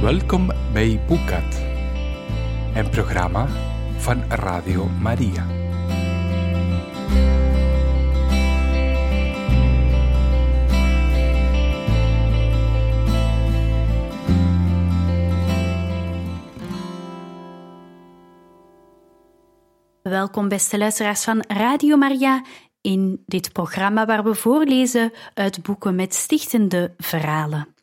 Welkom 0.00 0.50
bij 0.72 1.00
Boekat, 1.06 1.60
een 2.74 2.88
programma 2.90 3.46
van 3.96 4.22
Radio 4.28 4.86
Maria. 4.86 5.46
Welkom 20.02 20.48
beste 20.48 20.78
luisteraars 20.78 21.24
van 21.24 21.44
Radio 21.48 21.96
Maria 21.96 22.44
in 22.80 23.22
dit 23.26 23.52
programma 23.52 24.06
waar 24.06 24.24
we 24.24 24.34
voorlezen 24.34 25.12
uit 25.34 25.62
boeken 25.62 25.94
met 25.94 26.14
stichtende 26.14 26.94
verhalen. 26.96 27.79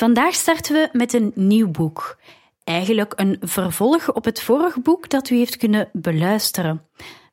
Vandaag 0.00 0.34
starten 0.34 0.74
we 0.74 0.88
met 0.92 1.12
een 1.12 1.32
nieuw 1.34 1.70
boek. 1.70 2.18
Eigenlijk 2.64 3.12
een 3.16 3.36
vervolg 3.40 4.12
op 4.12 4.24
het 4.24 4.42
vorige 4.42 4.80
boek 4.80 5.08
dat 5.08 5.30
u 5.30 5.36
heeft 5.36 5.56
kunnen 5.56 5.88
beluisteren. 5.92 6.86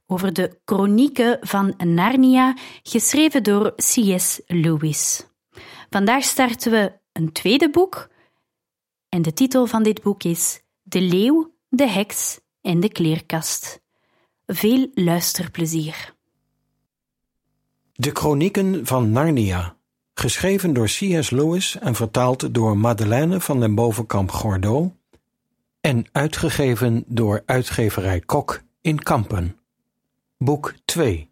Over 0.06 0.34
de 0.34 0.60
Chronieken 0.66 1.38
van 1.42 1.74
Narnia, 1.78 2.56
geschreven 2.84 3.44
door 3.44 3.76
C.S. 3.76 4.42
Lewis. 4.46 5.26
Vandaag 5.90 6.24
starten 6.24 6.72
we 6.72 6.92
een 7.12 7.32
tweede 7.32 7.70
boek. 7.70 8.10
En 9.10 9.22
de 9.22 9.34
titel 9.34 9.66
van 9.66 9.84
dit 9.84 10.02
boek 10.02 10.24
is 10.24 10.62
De 10.84 11.02
leeuw, 11.02 11.54
de 11.70 11.88
heks 11.88 12.40
en 12.62 12.80
de 12.80 12.90
kleerkast. 12.90 13.82
Veel 14.46 14.88
luisterplezier. 14.94 16.16
De 17.94 18.12
Chronieken 18.14 18.86
van 18.86 19.12
Narnia 19.12 19.77
geschreven 20.20 20.74
door 20.74 20.86
C.S. 20.86 21.30
Lewis 21.30 21.78
en 21.80 21.96
vertaald 21.96 22.54
door 22.54 22.78
Madeleine 22.78 23.42
van 23.42 23.60
den 23.60 23.76
Bovenkamp 23.76 24.32
Gordeau 24.32 24.92
en 25.82 26.06
uitgegeven 26.12 27.04
door 27.08 27.44
uitgeverij 27.46 28.20
Kok 28.20 28.62
in 28.82 29.04
Kampen. 29.04 29.60
Boek 30.38 30.74
2 30.86 31.30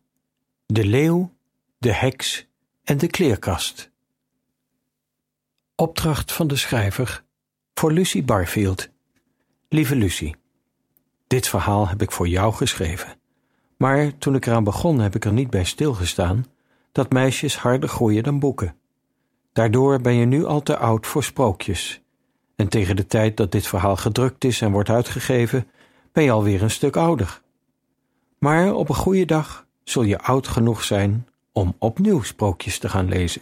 De 0.66 0.86
leeuw, 0.86 1.34
de 1.78 1.94
heks 1.94 2.48
en 2.84 2.98
de 2.98 3.08
kleerkast. 3.08 3.92
Opdracht 5.76 6.31
van 6.31 6.48
de 6.48 6.56
schrijver 6.56 7.24
voor 7.74 7.92
Lucy 7.92 8.24
Barfield. 8.24 8.90
Lieve 9.70 9.96
Lucy, 9.96 10.34
dit 11.28 11.48
verhaal 11.48 11.88
heb 11.88 12.02
ik 12.02 12.12
voor 12.12 12.28
jou 12.28 12.54
geschreven. 12.54 13.20
Maar 13.78 14.18
toen 14.18 14.36
ik 14.36 14.46
eraan 14.46 14.64
begon 14.64 15.00
heb 15.00 15.16
ik 15.16 15.26
er 15.26 15.34
niet 15.34 15.50
bij 15.50 15.64
stilgestaan 15.64 16.46
dat 16.96 17.12
meisjes 17.12 17.58
harder 17.58 17.90
groeien 17.90 18.24
dan 18.24 18.40
boeken. 18.40 18.76
Daardoor 19.56 20.02
ben 20.02 20.14
je 20.14 20.25
nu 20.25 20.45
al 20.45 20.61
te 20.64 20.78
oud 20.78 21.08
voor 21.08 21.23
sprookjes. 21.23 22.02
En 22.56 22.67
tegen 22.67 22.95
de 22.95 23.06
tijd 23.06 23.38
dat 23.38 23.52
dit 23.52 23.67
verhaal 23.67 23.95
gedrukt 23.95 24.44
is 24.44 24.62
en 24.62 24.72
wordt 24.72 24.89
uitgegeven, 24.89 25.67
ben 26.12 26.23
je 26.23 26.31
alweer 26.31 26.64
een 26.64 26.72
stuk 26.72 26.95
ouder. 26.95 27.42
Maar 28.38 28.73
op 28.73 28.89
een 28.89 28.95
goede 28.95 29.25
dag 29.25 29.66
zul 29.84 30.03
je 30.03 30.20
oud 30.20 30.47
genoeg 30.47 30.84
zijn 30.84 31.28
om 31.52 31.75
opnieuw 31.80 32.22
sprookjes 32.22 32.80
te 32.80 32.89
gaan 32.89 33.08
lezen. 33.08 33.42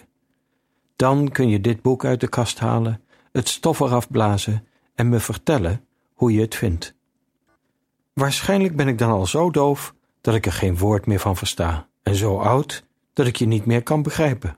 Dan 0.96 1.30
kun 1.30 1.50
je 1.50 1.62
dit 1.62 1.82
boek 1.82 2.06
uit 2.06 2.20
de 2.20 2.28
kast 2.28 2.60
halen, 2.60 3.02
het 3.32 3.48
stof 3.48 3.80
eraf 3.80 4.10
blazen 4.10 4.68
en 4.96 5.10
me 5.10 5.20
vertellen 5.20 5.86
hoe 6.14 6.34
je 6.34 6.42
het 6.42 6.56
vindt. 6.56 6.96
Waarschijnlijk 8.14 8.76
ben 8.76 8.88
ik 8.88 8.98
dan 8.98 9.12
al 9.12 9.26
zo 9.26 9.52
doof 9.52 9.94
dat 10.22 10.36
ik 10.36 10.46
er 10.46 10.54
geen 10.54 10.78
woord 10.78 11.06
meer 11.06 11.20
van 11.20 11.36
versta, 11.36 11.88
en 12.04 12.16
zo 12.16 12.38
oud 12.38 12.86
dat 13.14 13.28
ik 13.28 13.36
je 13.36 13.46
niet 13.46 13.66
meer 13.66 13.84
kan 13.84 14.02
begrijpen. 14.02 14.58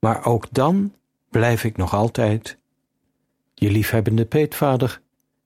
Maar 0.00 0.24
ook 0.24 0.46
dan 0.50 0.94
blijf 1.30 1.64
ik 1.64 1.76
nog 1.76 1.94
altijd 1.94 2.58
je 3.54 3.70
liefhebbende 3.70 4.26
peetvader 4.26 5.00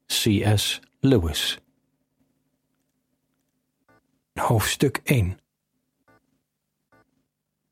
C.S. 0.07 0.81
Lewis. 1.01 1.61
Hoofdstuk 4.35 5.01
1 5.05 5.39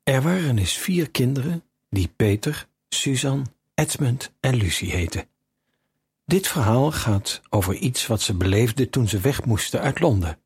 Er 0.03 0.21
waren 0.21 0.57
eens 0.57 0.77
vier 0.77 1.11
kinderen 1.11 1.63
die 1.89 2.07
Peter, 2.15 2.67
Suzanne, 2.89 3.45
Edmund 3.73 4.31
en 4.39 4.55
Lucie 4.55 4.91
heten. 4.91 5.27
Dit 6.25 6.47
verhaal 6.47 6.91
gaat 6.91 7.41
over 7.49 7.75
iets 7.75 8.07
wat 8.07 8.21
ze 8.21 8.33
beleefden 8.33 8.89
toen 8.89 9.07
ze 9.07 9.19
weg 9.19 9.45
moesten 9.45 9.81
uit 9.81 9.99
Londen. 9.99 10.39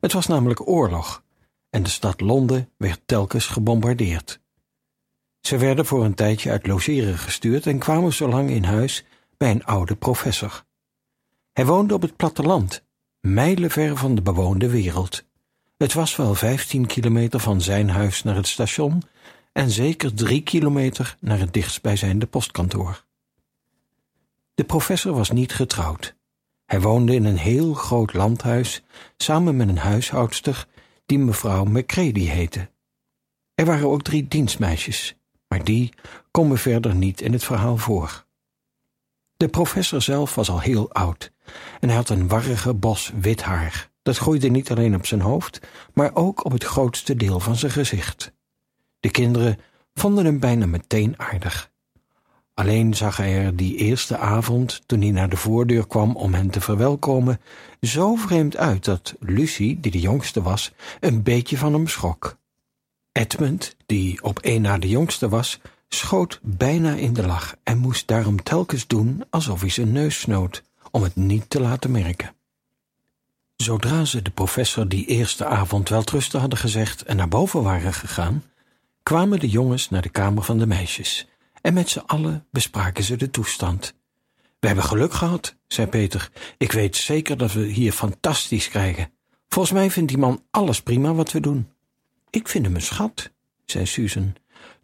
Het 0.00 0.12
was 0.12 0.26
namelijk 0.26 0.68
oorlog 0.68 1.22
en 1.70 1.82
de 1.82 1.88
stad 1.88 2.20
Londen 2.20 2.70
werd 2.76 3.00
telkens 3.04 3.46
gebombardeerd. 3.46 4.40
Ze 5.46 5.58
werden 5.58 5.86
voor 5.86 6.04
een 6.04 6.14
tijdje 6.14 6.50
uit 6.50 6.66
logeren 6.66 7.18
gestuurd 7.18 7.66
en 7.66 7.78
kwamen 7.78 8.12
zo 8.12 8.28
lang 8.28 8.50
in 8.50 8.64
huis 8.64 9.04
bij 9.36 9.50
een 9.50 9.64
oude 9.64 9.96
professor. 9.96 10.64
Hij 11.52 11.66
woonde 11.66 11.94
op 11.94 12.02
het 12.02 12.16
platteland, 12.16 12.84
mijlenver 13.20 13.96
van 13.96 14.14
de 14.14 14.22
bewoonde 14.22 14.70
wereld. 14.70 15.24
Het 15.76 15.92
was 15.92 16.16
wel 16.16 16.34
vijftien 16.34 16.86
kilometer 16.86 17.40
van 17.40 17.60
zijn 17.60 17.90
huis 17.90 18.22
naar 18.22 18.34
het 18.34 18.46
station 18.46 19.02
en 19.52 19.70
zeker 19.70 20.14
drie 20.14 20.42
kilometer 20.42 21.16
naar 21.20 21.38
het 21.38 21.52
dichtstbijzijnde 21.52 22.26
postkantoor. 22.26 23.04
De 24.54 24.64
professor 24.64 25.14
was 25.14 25.30
niet 25.30 25.52
getrouwd. 25.52 26.16
Hij 26.66 26.80
woonde 26.80 27.14
in 27.14 27.24
een 27.24 27.38
heel 27.38 27.74
groot 27.74 28.12
landhuis 28.12 28.82
samen 29.16 29.56
met 29.56 29.68
een 29.68 29.78
huishoudster 29.78 30.66
die 31.06 31.18
mevrouw 31.18 31.64
McCready 31.64 32.24
heette. 32.24 32.70
Er 33.54 33.64
waren 33.64 33.88
ook 33.88 34.02
drie 34.02 34.28
dienstmeisjes, 34.28 35.16
maar 35.54 35.64
die 35.64 35.92
komen 36.30 36.58
verder 36.58 36.94
niet 36.94 37.20
in 37.20 37.32
het 37.32 37.44
verhaal 37.44 37.76
voor. 37.76 38.24
De 39.36 39.48
professor 39.48 40.02
zelf 40.02 40.34
was 40.34 40.50
al 40.50 40.60
heel 40.60 40.92
oud 40.92 41.32
en 41.80 41.88
hij 41.88 41.96
had 41.96 42.08
een 42.08 42.28
warrige 42.28 42.74
bos 42.74 43.12
wit 43.20 43.42
haar. 43.42 43.90
Dat 44.02 44.16
groeide 44.16 44.48
niet 44.48 44.70
alleen 44.70 44.94
op 44.94 45.06
zijn 45.06 45.20
hoofd, 45.20 45.60
maar 45.92 46.10
ook 46.14 46.44
op 46.44 46.52
het 46.52 46.64
grootste 46.64 47.16
deel 47.16 47.40
van 47.40 47.56
zijn 47.56 47.72
gezicht. 47.72 48.32
De 49.00 49.10
kinderen 49.10 49.58
vonden 49.94 50.24
hem 50.24 50.40
bijna 50.40 50.66
meteen 50.66 51.14
aardig. 51.16 51.70
Alleen 52.54 52.94
zag 52.94 53.16
hij 53.16 53.44
er 53.44 53.56
die 53.56 53.76
eerste 53.76 54.16
avond, 54.16 54.82
toen 54.86 55.00
hij 55.00 55.10
naar 55.10 55.28
de 55.28 55.36
voordeur 55.36 55.86
kwam 55.86 56.16
om 56.16 56.34
hen 56.34 56.50
te 56.50 56.60
verwelkomen, 56.60 57.40
zo 57.80 58.14
vreemd 58.14 58.56
uit 58.56 58.84
dat 58.84 59.14
Lucie, 59.20 59.80
die 59.80 59.92
de 59.92 60.00
jongste 60.00 60.42
was, 60.42 60.72
een 61.00 61.22
beetje 61.22 61.58
van 61.58 61.72
hem 61.72 61.86
schrok. 61.86 62.42
Edmund, 63.14 63.76
die 63.86 64.22
op 64.22 64.38
één 64.38 64.62
na 64.62 64.78
de 64.78 64.88
jongste 64.88 65.28
was, 65.28 65.60
schoot 65.88 66.40
bijna 66.42 66.94
in 66.94 67.12
de 67.12 67.26
lach 67.26 67.56
en 67.62 67.78
moest 67.78 68.06
daarom 68.08 68.42
telkens 68.42 68.86
doen 68.86 69.24
alsof 69.30 69.60
hij 69.60 69.70
zijn 69.70 69.92
neus 69.92 70.20
snoot, 70.20 70.62
om 70.90 71.02
het 71.02 71.16
niet 71.16 71.50
te 71.50 71.60
laten 71.60 71.90
merken. 71.90 72.34
Zodra 73.56 74.04
ze 74.04 74.22
de 74.22 74.30
professor 74.30 74.88
die 74.88 75.06
eerste 75.06 75.44
avond 75.44 75.88
wel 75.88 76.02
trusten 76.02 76.40
hadden 76.40 76.58
gezegd 76.58 77.02
en 77.02 77.16
naar 77.16 77.28
boven 77.28 77.62
waren 77.62 77.94
gegaan, 77.94 78.44
kwamen 79.02 79.40
de 79.40 79.48
jongens 79.48 79.90
naar 79.90 80.02
de 80.02 80.08
kamer 80.08 80.42
van 80.42 80.58
de 80.58 80.66
meisjes 80.66 81.26
en 81.60 81.74
met 81.74 81.88
z'n 81.88 82.02
allen 82.06 82.46
bespraken 82.50 83.04
ze 83.04 83.16
de 83.16 83.30
toestand. 83.30 83.94
We 84.60 84.66
hebben 84.66 84.84
geluk 84.84 85.12
gehad, 85.12 85.56
zei 85.66 85.86
Peter. 85.86 86.30
Ik 86.58 86.72
weet 86.72 86.96
zeker 86.96 87.36
dat 87.36 87.52
we 87.52 87.64
hier 87.64 87.92
fantastisch 87.92 88.68
krijgen. 88.68 89.12
Volgens 89.48 89.74
mij 89.74 89.90
vindt 89.90 90.08
die 90.08 90.18
man 90.18 90.42
alles 90.50 90.82
prima 90.82 91.14
wat 91.14 91.32
we 91.32 91.40
doen. 91.40 91.73
Ik 92.34 92.48
vind 92.48 92.64
hem 92.64 92.74
een 92.74 92.82
schat, 92.82 93.30
zei 93.64 93.86
Susan. 93.86 94.34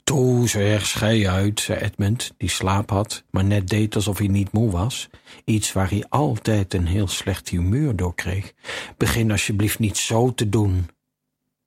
Toe 0.04 0.48
zeg, 0.48 0.86
schei 0.86 1.28
uit, 1.28 1.60
zei 1.60 1.78
Edmund, 1.78 2.32
die 2.36 2.48
slaap 2.48 2.90
had, 2.90 3.24
maar 3.30 3.44
net 3.44 3.68
deed 3.68 3.94
alsof 3.94 4.18
hij 4.18 4.26
niet 4.26 4.52
moe 4.52 4.70
was. 4.70 5.08
Iets 5.44 5.72
waar 5.72 5.90
hij 5.90 6.04
altijd 6.08 6.74
een 6.74 6.86
heel 6.86 7.08
slecht 7.08 7.48
humeur 7.48 7.96
door 7.96 8.14
kreeg. 8.14 8.52
Begin 8.96 9.30
alsjeblieft 9.30 9.78
niet 9.78 9.96
zo 9.96 10.34
te 10.34 10.48
doen. 10.48 10.88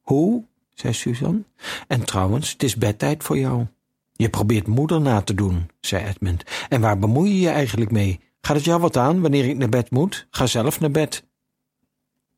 Hoe? 0.01 0.43
zei 0.73 0.93
Susan. 0.93 1.45
En 1.87 2.05
trouwens, 2.05 2.51
het 2.51 2.63
is 2.63 2.75
bedtijd 2.75 3.23
voor 3.23 3.37
jou. 3.37 3.65
Je 4.13 4.29
probeert 4.29 4.67
moeder 4.67 5.01
na 5.01 5.21
te 5.21 5.33
doen, 5.33 5.69
zei 5.79 6.05
Edmund. 6.05 6.43
En 6.69 6.81
waar 6.81 6.99
bemoei 6.99 7.29
je 7.29 7.39
je 7.39 7.49
eigenlijk 7.49 7.91
mee? 7.91 8.19
Gaat 8.41 8.55
het 8.55 8.65
jou 8.65 8.81
wat 8.81 8.97
aan 8.97 9.21
wanneer 9.21 9.45
ik 9.45 9.57
naar 9.57 9.69
bed 9.69 9.91
moet? 9.91 10.27
Ga 10.29 10.45
zelf 10.45 10.79
naar 10.79 10.91
bed. 10.91 11.23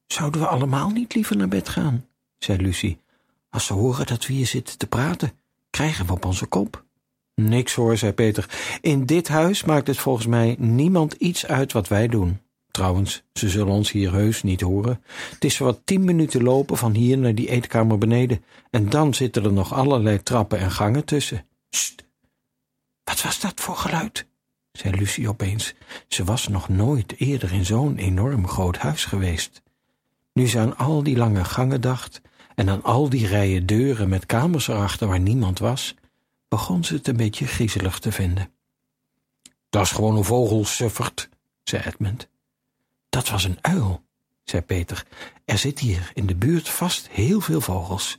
Zouden 0.08 0.42
we 0.42 0.48
allemaal 0.48 0.90
niet 0.90 1.16
liever 1.16 1.38
naar 1.38 1.48
bed 1.48 1.70
gaan? 1.70 2.06
zei 2.38 2.62
Lucie. 2.62 3.04
Als 3.56 3.66
ze 3.66 3.74
horen 3.74 4.06
dat 4.06 4.26
we 4.26 4.34
hier 4.34 4.48
zitten 4.48 4.78
te 4.78 4.88
praten, 4.88 5.32
krijgen 5.70 6.06
we 6.06 6.12
op 6.12 6.26
onze 6.26 6.46
kop. 6.46 6.84
Niks 7.36 7.76
hoor, 7.76 7.98
zei 7.98 8.12
Peter. 8.12 8.50
In 8.82 9.06
dit 9.06 9.28
huis 9.28 9.64
maakt 9.64 9.88
het 9.88 9.98
volgens 9.98 10.28
mij 10.28 10.56
niemand 10.60 11.14
iets 11.14 11.46
uit 11.46 11.72
wat 11.72 11.88
wij 11.88 12.08
doen. 12.08 12.40
Trouwens, 12.72 13.24
ze 13.34 13.50
zullen 13.50 13.74
ons 13.74 13.92
hier 13.92 14.12
heus 14.12 14.44
niet 14.44 14.62
horen. 14.62 15.04
Het 15.34 15.44
is 15.46 15.58
wat 15.58 15.82
tien 15.86 16.04
minuten 16.04 16.44
lopen 16.44 16.78
van 16.78 16.94
hier 16.94 17.18
naar 17.18 17.36
die 17.36 17.50
eetkamer 17.50 17.98
beneden, 17.98 18.44
en 18.70 18.90
dan 18.90 19.14
zitten 19.14 19.44
er 19.44 19.54
nog 19.54 19.74
allerlei 19.74 20.24
trappen 20.24 20.60
en 20.60 20.72
gangen 20.72 21.06
tussen. 21.06 21.46
Sst, 21.70 22.06
wat 23.04 23.22
was 23.22 23.40
dat 23.40 23.62
voor 23.62 23.76
geluid? 23.76 24.28
zei 24.72 24.96
Lucie 24.96 25.30
opeens. 25.30 25.74
Ze 26.08 26.24
was 26.24 26.48
nog 26.48 26.70
nooit 26.70 27.14
eerder 27.18 27.54
in 27.54 27.66
zo'n 27.66 27.98
enorm 27.98 28.48
groot 28.48 28.78
huis 28.78 29.06
geweest. 29.06 29.62
Nu 30.34 30.48
ze 30.48 30.60
aan 30.60 30.78
al 30.78 31.04
die 31.04 31.18
lange 31.18 31.44
gangen 31.44 31.82
dacht 31.82 32.22
en 32.56 32.70
aan 32.70 32.84
al 32.84 33.10
die 33.10 33.28
rijen 33.28 33.66
deuren 33.66 34.10
met 34.10 34.26
kamers 34.26 34.68
erachter 34.68 35.08
waar 35.08 35.20
niemand 35.20 35.60
was, 35.60 35.96
begon 36.48 36.84
ze 36.84 36.94
het 36.94 37.08
een 37.08 37.18
beetje 37.18 37.48
griezelig 37.48 38.00
te 38.00 38.12
vinden. 38.12 38.50
Dat 39.70 39.84
is 39.84 39.92
gewoon 39.92 40.18
een 40.18 40.24
vogel, 40.24 40.66
suffert, 40.66 41.30
zei 41.64 41.84
Edmund. 41.86 42.28
Dat 43.10 43.30
was 43.30 43.44
een 43.44 43.58
uil, 43.62 44.04
zei 44.44 44.62
Peter. 44.62 45.06
Er 45.46 45.58
zit 45.58 45.80
hier 45.80 46.12
in 46.14 46.26
de 46.26 46.36
buurt 46.36 46.70
vast 46.70 47.10
heel 47.10 47.42
veel 47.42 47.62
vogels. 47.62 48.18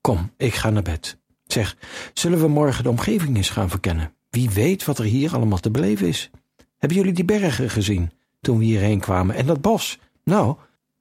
Kom, 0.00 0.32
ik 0.36 0.54
ga 0.54 0.70
naar 0.70 0.82
bed. 0.82 1.18
Zeg, 1.46 1.76
zullen 2.14 2.38
we 2.38 2.48
morgen 2.48 2.82
de 2.82 2.90
omgeving 2.90 3.36
eens 3.36 3.50
gaan 3.50 3.70
verkennen? 3.70 4.14
Wie 4.30 4.50
weet 4.50 4.84
wat 4.84 4.98
er 4.98 5.04
hier 5.04 5.34
allemaal 5.34 5.58
te 5.58 5.70
beleven 5.70 6.08
is. 6.08 6.30
Hebben 6.76 6.98
jullie 6.98 7.12
die 7.12 7.24
bergen 7.24 7.70
gezien 7.70 8.12
toen 8.40 8.58
we 8.58 8.64
hierheen 8.64 9.00
kwamen 9.00 9.36
en 9.36 9.46
dat 9.46 9.60
bos? 9.60 9.98
Nou, 10.24 10.56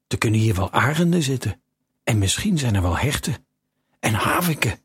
er 0.08 0.18
kunnen 0.18 0.40
hier 0.40 0.56
wel 0.56 0.72
arenden 0.72 1.24
zitten. 1.24 1.62
En 2.06 2.18
misschien 2.18 2.58
zijn 2.58 2.76
er 2.76 2.82
wel 2.82 2.98
herten. 2.98 3.46
En 4.00 4.14
haviken. 4.14 4.80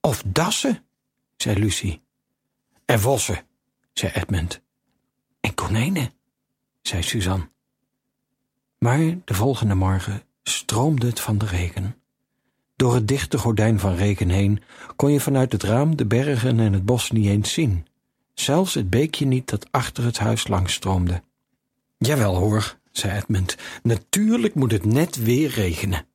Of 0.00 0.22
dassen, 0.26 0.84
zei 1.36 1.58
Lucie. 1.58 2.02
En 2.84 3.00
vossen, 3.00 3.46
zei 3.92 4.12
Edmund. 4.12 4.62
En 5.40 5.54
konijnen, 5.54 6.12
zei 6.82 7.02
Suzanne. 7.02 7.48
Maar 8.78 8.98
de 9.24 9.34
volgende 9.34 9.74
morgen 9.74 10.22
stroomde 10.42 11.06
het 11.06 11.20
van 11.20 11.38
de 11.38 11.46
regen. 11.46 11.96
Door 12.76 12.94
het 12.94 13.08
dichte 13.08 13.38
gordijn 13.38 13.80
van 13.80 13.94
regen 13.94 14.28
heen 14.28 14.62
kon 14.96 15.12
je 15.12 15.20
vanuit 15.20 15.52
het 15.52 15.62
raam 15.62 15.96
de 15.96 16.06
bergen 16.06 16.60
en 16.60 16.72
het 16.72 16.84
bos 16.84 17.10
niet 17.10 17.26
eens 17.26 17.52
zien. 17.52 17.86
Zelfs 18.34 18.74
het 18.74 18.90
beekje 18.90 19.26
niet 19.26 19.48
dat 19.48 19.66
achter 19.70 20.04
het 20.04 20.18
huis 20.18 20.48
langs 20.48 20.72
stroomde. 20.72 21.22
Jawel 21.98 22.36
hoor, 22.36 22.78
zei 22.92 23.16
Edmund, 23.16 23.56
natuurlijk 23.82 24.54
moet 24.54 24.72
het 24.72 24.84
net 24.84 25.16
weer 25.16 25.50
regenen. 25.50 26.06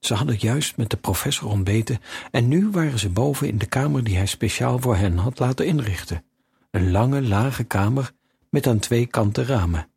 Ze 0.00 0.14
hadden 0.14 0.36
juist 0.38 0.76
met 0.76 0.90
de 0.90 0.96
professor 0.96 1.48
ontbeten 1.48 2.00
en 2.30 2.48
nu 2.48 2.70
waren 2.70 2.98
ze 2.98 3.08
boven 3.08 3.48
in 3.48 3.58
de 3.58 3.66
kamer 3.66 4.04
die 4.04 4.16
hij 4.16 4.26
speciaal 4.26 4.78
voor 4.78 4.96
hen 4.96 5.16
had 5.16 5.38
laten 5.38 5.66
inrichten. 5.66 6.24
Een 6.70 6.90
lange, 6.90 7.22
lage 7.22 7.64
kamer 7.64 8.12
met 8.50 8.66
aan 8.66 8.78
twee 8.78 9.06
kanten 9.06 9.46
ramen. 9.46 9.88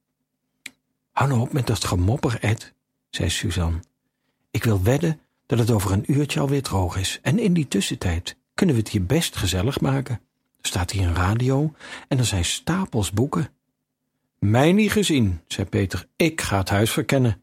Hou 1.12 1.30
nou 1.30 1.42
op 1.42 1.54
met 1.54 1.68
dat 1.68 1.84
gemopper, 1.84 2.38
Ed, 2.42 2.74
zei 3.10 3.30
Suzanne. 3.30 3.80
Ik 4.51 4.63
wil 4.63 4.84
wedden 4.84 5.19
dat 5.46 5.60
het 5.60 5.72
over 5.72 5.92
een 5.92 6.12
uurtje 6.12 6.40
alweer 6.40 6.62
droog 6.62 6.98
is. 6.98 7.19
En 7.22 7.40
in 7.40 7.54
die 7.54 7.68
tussentijd 7.68 8.38
kunnen 8.54 8.75
we 8.75 8.81
het 8.81 8.92
hier 8.92 9.06
best 9.06 9.36
gezellig 9.36 9.81
maken. 9.81 10.16
Er 10.62 10.68
staat 10.68 10.92
hier 10.92 11.07
een 11.07 11.16
radio 11.16 11.74
en 12.07 12.18
er 12.18 12.25
zijn 12.25 12.46
stapels 12.46 13.12
boeken. 13.12 13.50
Mij 14.40 14.72
niet 14.72 14.92
gezien, 14.92 15.42
zei 15.48 15.68
Peter. 15.68 16.07
Ik 16.16 16.42
ga 16.42 16.57
het 16.57 16.69
huis 16.69 16.92
verkennen. 16.92 17.42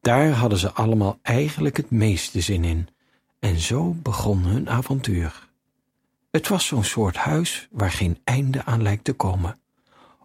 Daar 0.00 0.30
hadden 0.30 0.58
ze 0.58 0.72
allemaal 0.72 1.18
eigenlijk 1.22 1.76
het 1.76 1.90
meeste 1.90 2.40
zin 2.40 2.64
in. 2.64 2.88
En 3.38 3.58
zo 3.58 3.94
begon 4.02 4.44
hun 4.44 4.68
avontuur. 4.68 5.48
Het 6.30 6.48
was 6.48 6.66
zo'n 6.66 6.84
soort 6.84 7.16
huis 7.16 7.68
waar 7.70 7.90
geen 7.90 8.18
einde 8.24 8.64
aan 8.64 8.82
lijkt 8.82 9.04
te 9.04 9.12
komen. 9.12 9.58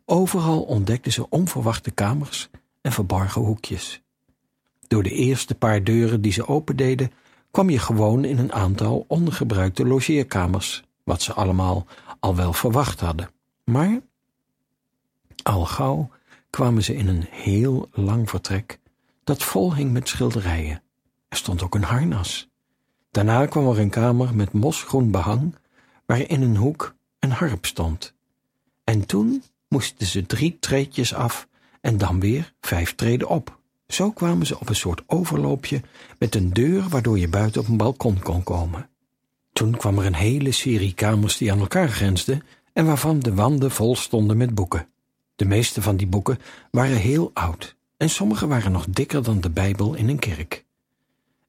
Overal 0.06 0.62
ontdekten 0.62 1.12
ze 1.12 1.30
onverwachte 1.30 1.92
kamers 1.92 2.50
en 2.82 2.92
verborgen 2.92 3.42
hoekjes. 3.42 4.02
Door 4.88 5.04
de 5.04 5.12
eerste 5.12 5.56
paar 5.56 5.84
deuren 5.84 6.22
die 6.22 6.32
ze 6.32 6.48
opendeden, 6.48 7.12
kwam 7.52 7.70
je 7.70 7.80
gewoon 7.80 8.26
in 8.26 8.38
een 8.38 8.54
aantal 8.54 9.06
ongebruikte 9.08 9.86
logeerkamers, 9.86 10.84
wat 11.04 11.22
ze 11.22 11.34
allemaal 11.34 11.86
al 12.20 12.36
wel 12.36 12.54
verwacht 12.54 13.00
hadden. 13.00 13.30
Maar 13.64 14.00
al 15.44 15.66
gauw 15.66 16.10
kwamen 16.50 16.84
ze 16.84 16.96
in 16.96 17.08
een 17.08 17.26
heel 17.30 17.90
lang 17.92 18.30
vertrek 18.30 18.80
dat 19.26 19.44
vol 19.44 19.76
hing 19.76 19.92
met 19.92 20.10
schilderijen. 20.10 20.82
Er 21.28 21.38
stond 21.38 21.64
ook 21.64 21.76
een 21.76 21.84
harnas. 21.84 22.50
Daarna 23.12 23.46
kwam 23.46 23.68
er 23.68 23.80
een 23.80 23.90
kamer 23.90 24.36
met 24.36 24.52
mosgroen 24.52 25.12
behang, 25.12 25.56
waar 26.06 26.20
in 26.20 26.42
een 26.42 26.58
hoek 26.58 26.96
een 27.20 27.32
harp 27.32 27.66
stond. 27.66 28.14
En 28.84 29.06
toen 29.06 29.44
moesten 29.68 30.08
ze 30.08 30.26
drie 30.26 30.58
treedjes 30.60 31.14
af 31.14 31.48
en 31.82 31.98
dan 31.98 32.20
weer 32.20 32.54
vijf 32.62 32.96
treden 32.96 33.28
op. 33.28 33.60
Zo 33.88 34.12
kwamen 34.12 34.46
ze 34.46 34.60
op 34.60 34.70
een 34.70 34.76
soort 34.76 35.04
overloopje 35.08 35.82
met 36.20 36.36
een 36.36 36.54
deur 36.54 36.90
waardoor 36.90 37.20
je 37.20 37.28
buiten 37.28 37.62
op 37.62 37.68
een 37.68 37.78
balkon 37.78 38.20
kon 38.20 38.44
komen. 38.44 38.90
Toen 39.54 39.78
kwam 39.78 40.00
er 40.00 40.06
een 40.06 40.16
hele 40.16 40.52
serie 40.52 40.94
kamers 40.94 41.38
die 41.38 41.52
aan 41.52 41.60
elkaar 41.60 41.90
grensden 41.90 42.44
en 42.74 42.86
waarvan 42.86 43.20
de 43.20 43.34
wanden 43.34 43.72
vol 43.72 43.96
stonden 43.96 44.38
met 44.38 44.56
boeken. 44.56 44.88
De 45.36 45.46
meeste 45.46 45.82
van 45.82 45.98
die 45.98 46.08
boeken 46.08 46.40
waren 46.72 46.98
heel 46.98 47.32
oud 47.34 47.75
en 47.98 48.10
sommige 48.10 48.48
waren 48.48 48.72
nog 48.72 48.86
dikker 48.90 49.24
dan 49.24 49.42
de 49.42 49.50
Bijbel 49.50 49.94
in 49.94 50.10
een 50.10 50.20
kerk. 50.20 50.66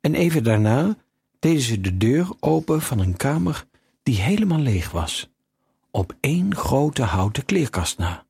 En 0.00 0.14
even 0.14 0.44
daarna 0.44 0.96
deden 1.38 1.62
ze 1.62 1.80
de 1.80 1.96
deur 1.96 2.28
open 2.40 2.82
van 2.82 2.98
een 2.98 3.16
kamer 3.16 3.66
die 4.02 4.20
helemaal 4.20 4.58
leeg 4.58 4.90
was, 4.90 5.30
op 5.90 6.16
één 6.20 6.56
grote 6.56 7.02
houten 7.02 7.44
kleerkast 7.44 7.98
na. 7.98 8.24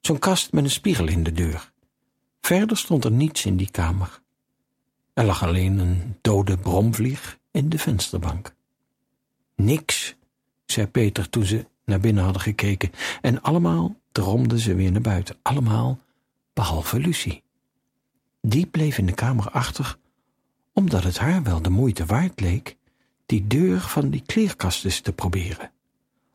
Zo'n 0.00 0.18
kast 0.18 0.52
met 0.52 0.64
een 0.64 0.70
spiegel 0.70 1.08
in 1.08 1.22
de 1.22 1.32
deur. 1.32 1.72
Verder 2.40 2.76
stond 2.76 3.04
er 3.04 3.10
niets 3.10 3.44
in 3.44 3.56
die 3.56 3.70
kamer. 3.70 4.20
Er 5.12 5.24
lag 5.24 5.42
alleen 5.42 5.78
een 5.78 6.16
dode 6.20 6.56
bromvlieg 6.56 7.38
in 7.50 7.68
de 7.68 7.78
vensterbank. 7.78 8.54
Niks, 9.56 10.14
zei 10.66 10.86
Peter 10.86 11.30
toen 11.30 11.44
ze 11.44 11.66
naar 11.84 12.00
binnen 12.00 12.24
hadden 12.24 12.42
gekeken, 12.42 12.90
en 13.20 13.42
allemaal 13.42 13.96
dromden 14.12 14.58
ze 14.58 14.74
weer 14.74 14.92
naar 14.92 15.00
buiten, 15.00 15.36
allemaal 15.42 15.98
behalve 16.52 16.98
Lucie. 16.98 17.42
Die 18.48 18.66
bleef 18.66 18.98
in 18.98 19.06
de 19.06 19.12
kamer 19.12 19.50
achter, 19.50 19.96
omdat 20.72 21.04
het 21.04 21.18
haar 21.18 21.42
wel 21.42 21.62
de 21.62 21.70
moeite 21.70 22.06
waard 22.06 22.40
leek 22.40 22.76
die 23.26 23.46
deur 23.46 23.80
van 23.80 24.10
die 24.10 24.22
kleerkast 24.26 24.84
eens 24.84 25.00
te 25.00 25.12
proberen. 25.12 25.70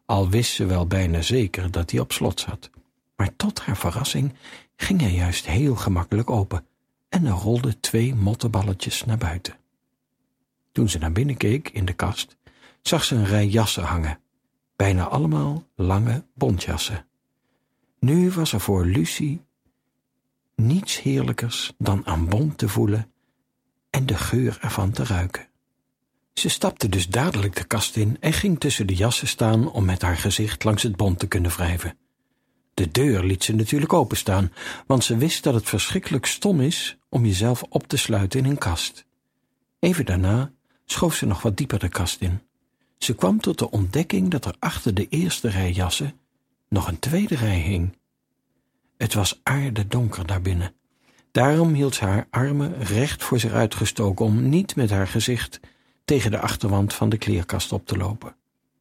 Al 0.06 0.30
wist 0.30 0.51
ze 0.51 0.65
wel 0.65 0.88
bijna 0.88 1.21
zeker 1.21 1.71
dat 1.71 1.89
die 1.89 2.00
op 2.00 2.12
slot 2.12 2.39
zat. 2.39 2.69
Maar 3.15 3.36
tot 3.36 3.60
haar 3.60 3.77
verrassing 3.77 4.33
ging 4.75 5.01
hij 5.01 5.12
juist 5.12 5.45
heel 5.45 5.75
gemakkelijk 5.75 6.30
open 6.30 6.65
en 7.10 7.25
er 7.25 7.31
rolden 7.31 7.80
twee 7.80 8.15
mottenballetjes 8.15 9.06
naar 9.06 9.18
buiten. 9.18 9.57
Toen 10.71 10.89
ze 10.89 10.98
naar 10.98 11.12
binnen 11.12 11.38
keek 11.38 11.69
in 11.69 11.86
de 11.86 11.94
kast, 11.94 12.38
zag 12.81 13.04
ze 13.04 13.15
een 13.15 13.25
rij 13.25 13.48
jassen 13.48 13.83
hangen, 13.83 14.19
bijna 14.75 15.04
allemaal 15.04 15.63
lange 15.75 16.24
bontjassen. 16.33 17.06
Nu 18.00 18.31
was 18.31 18.54
er 18.54 18.60
voor 18.60 18.86
Lucie 18.86 19.42
niets 20.55 21.01
heerlijkers 21.01 21.73
dan 21.77 22.05
aan 22.05 22.27
bont 22.27 22.57
te 22.57 22.69
voelen 22.69 23.11
en 23.89 24.05
de 24.05 24.17
geur 24.17 24.57
ervan 24.61 24.91
te 24.91 25.03
ruiken. 25.03 25.47
Ze 26.33 26.50
stapte 26.50 26.89
dus 26.89 27.07
dadelijk 27.07 27.55
de 27.55 27.63
kast 27.63 27.95
in 27.95 28.17
en 28.19 28.33
ging 28.33 28.59
tussen 28.59 28.88
de 28.88 28.95
jassen 28.95 29.27
staan 29.27 29.71
om 29.71 29.85
met 29.85 30.01
haar 30.01 30.17
gezicht 30.17 30.63
langs 30.63 30.83
het 30.83 30.95
bont 30.95 31.19
te 31.19 31.27
kunnen 31.27 31.51
wrijven. 31.51 31.97
De 32.74 32.91
deur 32.91 33.24
liet 33.24 33.43
ze 33.43 33.53
natuurlijk 33.55 33.93
openstaan, 33.93 34.51
want 34.88 35.03
ze 35.03 35.17
wist 35.17 35.43
dat 35.43 35.53
het 35.53 35.69
verschrikkelijk 35.69 36.25
stom 36.25 36.62
is 36.62 36.98
om 37.10 37.25
jezelf 37.25 37.63
op 37.69 37.88
te 37.88 37.98
sluiten 37.98 38.39
in 38.39 38.45
een 38.45 38.57
kast. 38.57 39.05
Even 39.79 40.05
daarna 40.05 40.51
schoof 40.86 41.15
ze 41.15 41.25
nog 41.25 41.41
wat 41.41 41.57
dieper 41.57 41.79
de 41.79 41.89
kast 41.89 42.22
in. 42.22 42.41
Ze 42.98 43.15
kwam 43.15 43.39
tot 43.39 43.60
de 43.60 43.72
ontdekking 43.72 44.29
dat 44.29 44.45
er 44.45 44.55
achter 44.60 44.93
de 44.93 45.07
eerste 45.07 45.50
rij 45.50 45.72
jassen 45.72 46.19
nog 46.69 46.88
een 46.88 47.00
tweede 47.00 47.36
rij 47.36 47.60
hing. 47.60 47.98
Het 49.03 49.13
was 49.13 49.39
aardedonker 49.43 50.25
daarbinnen. 50.25 50.74
Daarom 51.31 51.74
hield 51.74 51.95
ze 51.95 52.05
haar 52.05 52.27
armen 52.29 52.83
recht 52.83 53.24
voor 53.24 53.39
zich 53.39 53.51
uitgestoken 53.51 54.25
om 54.25 54.50
niet 54.50 54.75
met 54.75 54.89
haar 54.89 55.07
gezicht 55.07 55.60
tegen 56.05 56.31
de 56.31 56.39
achterwand 56.39 56.93
van 56.93 57.10
de 57.10 57.17
kleerkast 57.17 57.72
op 57.72 57.86
te 57.86 57.98
lopen. 57.98 58.36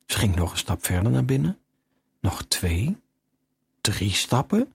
Ze 0.06 0.18
ging 0.18 0.34
nog 0.34 0.50
een 0.50 0.58
stap 0.58 0.84
verder 0.84 1.12
naar 1.12 1.24
binnen, 1.24 1.58
nog 2.20 2.44
twee, 2.44 2.96
drie 3.80 4.10
stappen. 4.10 4.72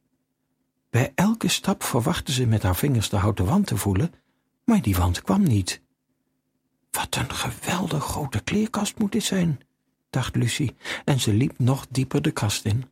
Bij 0.90 1.12
elke 1.16 1.48
stap 1.48 1.84
verwachtte 1.84 2.32
ze 2.32 2.46
met 2.46 2.64
haar 2.64 2.76
vingers 2.76 3.10
de 3.10 3.18
houten 3.18 3.46
wand 3.46 3.68
te 3.68 3.78
voelen, 3.78 4.14
maar 4.64 4.82
die 4.82 4.96
wand 4.96 5.22
kwam 5.22 5.44
niet. 5.44 5.82
Wat 6.92 7.16
een 7.16 7.32
geweldig 7.32 8.04
grote 8.04 8.40
kleerkast 8.40 8.98
moet 8.98 9.12
dit 9.12 9.24
zijn, 9.24 9.60
dacht 10.10 10.36
Lucie, 10.36 10.76
en 11.06 11.20
ze 11.20 11.34
liep 11.34 11.60
nog 11.60 11.88
dieper 11.90 12.22
de 12.22 12.32
kast 12.32 12.66
in. 12.66 12.86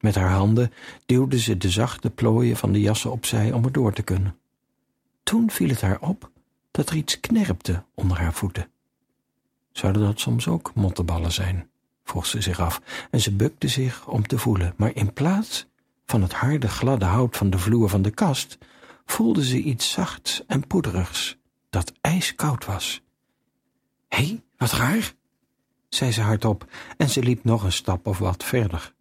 Met 0.00 0.14
haar 0.14 0.30
handen 0.30 0.72
duwde 1.06 1.38
ze 1.38 1.56
de 1.56 1.70
zachte 1.70 2.10
plooien 2.10 2.56
van 2.56 2.72
de 2.72 2.80
jassen 2.80 3.12
opzij 3.12 3.52
om 3.52 3.64
er 3.64 3.72
door 3.72 3.92
te 3.92 4.02
kunnen. 4.02 4.38
Toen 5.22 5.50
viel 5.50 5.68
het 5.68 5.80
haar 5.80 6.00
op 6.00 6.30
dat 6.70 6.90
er 6.90 6.96
iets 6.96 7.20
knerpte 7.20 7.84
onder 7.94 8.18
haar 8.18 8.32
voeten. 8.32 8.68
Zouden 9.72 10.02
dat 10.02 10.20
soms 10.20 10.48
ook 10.48 10.74
mottenballen 10.74 11.32
zijn? 11.32 11.68
vroeg 12.04 12.26
ze 12.26 12.40
zich 12.40 12.60
af 12.60 12.80
en 13.10 13.20
ze 13.20 13.32
bukte 13.32 13.68
zich 13.68 14.08
om 14.08 14.26
te 14.26 14.38
voelen, 14.38 14.74
maar 14.76 14.94
in 14.94 15.12
plaats 15.12 15.66
van 16.04 16.22
het 16.22 16.32
harde 16.32 16.68
gladde 16.68 17.04
hout 17.04 17.36
van 17.36 17.50
de 17.50 17.58
vloer 17.58 17.88
van 17.88 18.02
de 18.02 18.10
kast, 18.10 18.58
voelde 19.04 19.44
ze 19.44 19.58
iets 19.58 19.90
zachts 19.90 20.46
en 20.46 20.66
poederigs, 20.66 21.36
dat 21.70 21.92
ijskoud 22.00 22.64
was. 22.64 23.02
Hé, 24.08 24.24
hey, 24.24 24.42
wat 24.56 24.72
raar, 24.72 25.12
zei 25.88 26.12
ze 26.12 26.20
hardop 26.20 26.70
en 26.96 27.08
ze 27.08 27.22
liep 27.22 27.44
nog 27.44 27.62
een 27.62 27.72
stap 27.72 28.06
of 28.06 28.18
wat 28.18 28.44
verder. 28.44 28.94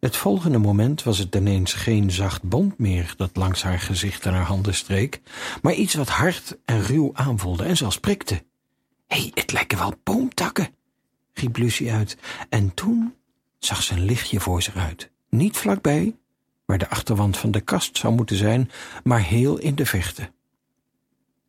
Het 0.00 0.16
volgende 0.16 0.58
moment 0.58 1.02
was 1.02 1.18
het 1.18 1.34
ineens 1.34 1.72
geen 1.72 2.10
zacht 2.10 2.42
bont 2.42 2.78
meer 2.78 3.14
dat 3.16 3.36
langs 3.36 3.62
haar 3.62 3.78
gezicht 3.78 4.26
en 4.26 4.32
haar 4.32 4.44
handen 4.44 4.74
streek, 4.74 5.20
maar 5.62 5.74
iets 5.74 5.94
wat 5.94 6.08
hard 6.08 6.58
en 6.64 6.82
ruw 6.82 7.10
aanvoelde 7.12 7.64
en 7.64 7.76
zelfs 7.76 8.00
prikte. 8.00 8.34
Hé, 9.06 9.16
hey, 9.16 9.30
het 9.34 9.52
lijken 9.52 9.78
wel 9.78 9.94
boomtakken, 10.04 10.68
riep 11.32 11.56
Lucie 11.56 11.92
uit, 11.92 12.16
en 12.48 12.74
toen 12.74 13.14
zag 13.58 13.82
ze 13.82 13.92
een 13.94 14.04
lichtje 14.04 14.40
voor 14.40 14.62
zich 14.62 14.76
uit. 14.76 15.10
Niet 15.28 15.56
vlakbij, 15.56 16.16
waar 16.64 16.78
de 16.78 16.90
achterwand 16.90 17.36
van 17.36 17.50
de 17.50 17.60
kast 17.60 17.98
zou 17.98 18.14
moeten 18.14 18.36
zijn, 18.36 18.70
maar 19.04 19.22
heel 19.22 19.58
in 19.58 19.74
de 19.74 19.86
vechten. 19.86 20.34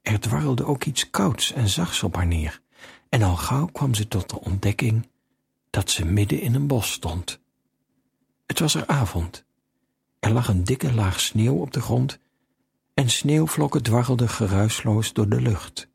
Er 0.01 0.19
dwarrelde 0.19 0.65
ook 0.65 0.83
iets 0.83 1.09
kouds 1.09 1.53
en 1.53 1.67
zachts 1.67 2.03
op 2.03 2.15
haar 2.15 2.27
neer, 2.27 2.61
en 3.09 3.23
al 3.23 3.35
gauw 3.35 3.65
kwam 3.65 3.93
ze 3.93 4.07
tot 4.07 4.29
de 4.29 4.39
ontdekking 4.39 5.07
dat 5.69 5.91
ze 5.91 6.05
midden 6.05 6.41
in 6.41 6.55
een 6.55 6.67
bos 6.67 6.91
stond. 6.91 7.39
Het 8.49 8.59
was 8.59 8.75
er 8.75 8.87
avond. 8.87 9.45
Er 10.19 10.31
lag 10.31 10.47
een 10.47 10.63
dikke 10.63 10.93
laag 10.93 11.19
sneeuw 11.19 11.55
op 11.55 11.71
de 11.71 11.81
grond 11.81 12.19
en 12.93 13.09
sneeuwvlokken 13.09 13.83
dwarrelden 13.83 14.29
geruisloos 14.29 15.13
door 15.13 15.29
de 15.29 15.41
lucht. 15.41 15.89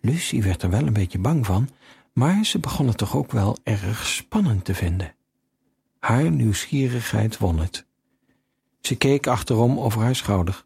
Lucie 0.00 0.42
werd 0.42 0.62
er 0.62 0.70
wel 0.70 0.86
een 0.86 0.92
beetje 0.92 1.18
bang 1.18 1.46
van, 1.46 1.68
maar 2.12 2.44
ze 2.44 2.58
begon 2.58 2.86
het 2.86 2.96
toch 2.96 3.16
ook 3.16 3.32
wel 3.32 3.56
erg 3.62 4.06
spannend 4.06 4.64
te 4.64 4.74
vinden. 4.74 5.14
Haar 5.98 6.30
nieuwsgierigheid 6.30 7.38
won 7.38 7.58
het. 7.58 7.86
Ze 8.80 8.94
keek 8.94 9.26
achterom 9.26 9.78
over 9.78 10.02
haar 10.02 10.16
schouder. 10.16 10.64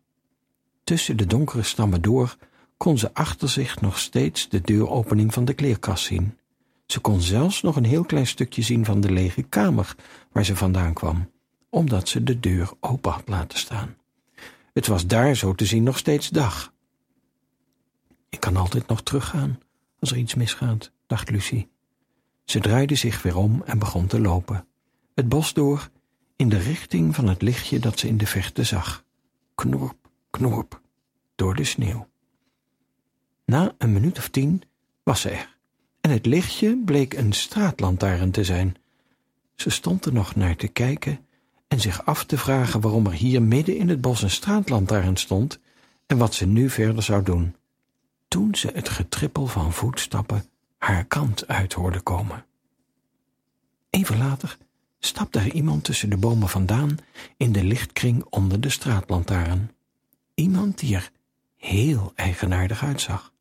Tussen 0.84 1.16
de 1.16 1.26
donkere 1.26 1.62
stammen 1.62 2.02
door 2.02 2.36
kon 2.76 2.98
ze 2.98 3.14
achter 3.14 3.48
zich 3.48 3.80
nog 3.80 3.98
steeds 3.98 4.48
de 4.48 4.60
deuropening 4.60 5.32
van 5.32 5.44
de 5.44 5.54
kleerkast 5.54 6.04
zien. 6.04 6.38
Ze 6.86 7.00
kon 7.00 7.20
zelfs 7.20 7.62
nog 7.62 7.76
een 7.76 7.84
heel 7.84 8.04
klein 8.04 8.26
stukje 8.26 8.62
zien 8.62 8.84
van 8.84 9.00
de 9.00 9.10
lege 9.10 9.42
kamer 9.42 9.94
waar 10.34 10.44
ze 10.44 10.56
vandaan 10.56 10.92
kwam, 10.92 11.30
omdat 11.68 12.08
ze 12.08 12.22
de 12.22 12.40
deur 12.40 12.70
open 12.80 13.12
had 13.12 13.28
laten 13.28 13.58
staan. 13.58 13.96
Het 14.72 14.86
was 14.86 15.06
daar 15.06 15.34
zo 15.34 15.54
te 15.54 15.66
zien 15.66 15.82
nog 15.82 15.98
steeds 15.98 16.28
dag. 16.28 16.72
Ik 18.28 18.40
kan 18.40 18.56
altijd 18.56 18.86
nog 18.86 19.02
teruggaan 19.02 19.58
als 20.00 20.10
er 20.10 20.16
iets 20.16 20.34
misgaat, 20.34 20.90
dacht 21.06 21.30
Lucie. 21.30 21.68
Ze 22.44 22.60
draaide 22.60 22.94
zich 22.94 23.22
weer 23.22 23.36
om 23.36 23.62
en 23.64 23.78
begon 23.78 24.06
te 24.06 24.20
lopen. 24.20 24.66
Het 25.14 25.28
bos 25.28 25.52
door, 25.52 25.90
in 26.36 26.48
de 26.48 26.58
richting 26.58 27.14
van 27.14 27.28
het 27.28 27.42
lichtje 27.42 27.78
dat 27.78 27.98
ze 27.98 28.08
in 28.08 28.16
de 28.16 28.26
verte 28.26 28.64
zag. 28.64 29.04
Knorp, 29.54 30.10
knorp, 30.30 30.80
door 31.34 31.54
de 31.54 31.64
sneeuw. 31.64 32.08
Na 33.44 33.74
een 33.78 33.92
minuut 33.92 34.18
of 34.18 34.28
tien 34.28 34.62
was 35.02 35.20
ze 35.20 35.30
er, 35.30 35.56
en 36.00 36.10
het 36.10 36.26
lichtje 36.26 36.82
bleek 36.84 37.14
een 37.14 37.32
straatlantaarn 37.32 38.30
te 38.30 38.44
zijn. 38.44 38.76
Ze 39.54 39.70
stond 39.70 40.04
er 40.04 40.12
nog 40.12 40.34
naar 40.34 40.56
te 40.56 40.68
kijken 40.68 41.26
en 41.68 41.80
zich 41.80 42.06
af 42.06 42.24
te 42.24 42.38
vragen 42.38 42.80
waarom 42.80 43.06
er 43.06 43.12
hier 43.12 43.42
midden 43.42 43.76
in 43.76 43.88
het 43.88 44.00
bos 44.00 44.22
een 44.22 44.30
straatlantaarn 44.30 45.16
stond 45.16 45.58
en 46.06 46.16
wat 46.16 46.34
ze 46.34 46.46
nu 46.46 46.70
verder 46.70 47.02
zou 47.02 47.22
doen, 47.22 47.56
toen 48.28 48.54
ze 48.54 48.70
het 48.74 48.88
getrippel 48.88 49.46
van 49.46 49.72
voetstappen 49.72 50.44
haar 50.78 51.04
kant 51.04 51.46
uit 51.48 51.72
hoorde 51.72 52.00
komen. 52.00 52.46
Even 53.90 54.18
later 54.18 54.56
stapte 54.98 55.38
er 55.38 55.52
iemand 55.52 55.84
tussen 55.84 56.10
de 56.10 56.16
bomen 56.16 56.48
vandaan 56.48 56.96
in 57.36 57.52
de 57.52 57.64
lichtkring 57.64 58.24
onder 58.30 58.60
de 58.60 58.68
straatlantaarn. 58.68 59.70
Iemand 60.34 60.78
die 60.78 60.94
er 60.94 61.10
heel 61.56 62.12
eigenaardig 62.14 62.84
uitzag. 62.84 63.32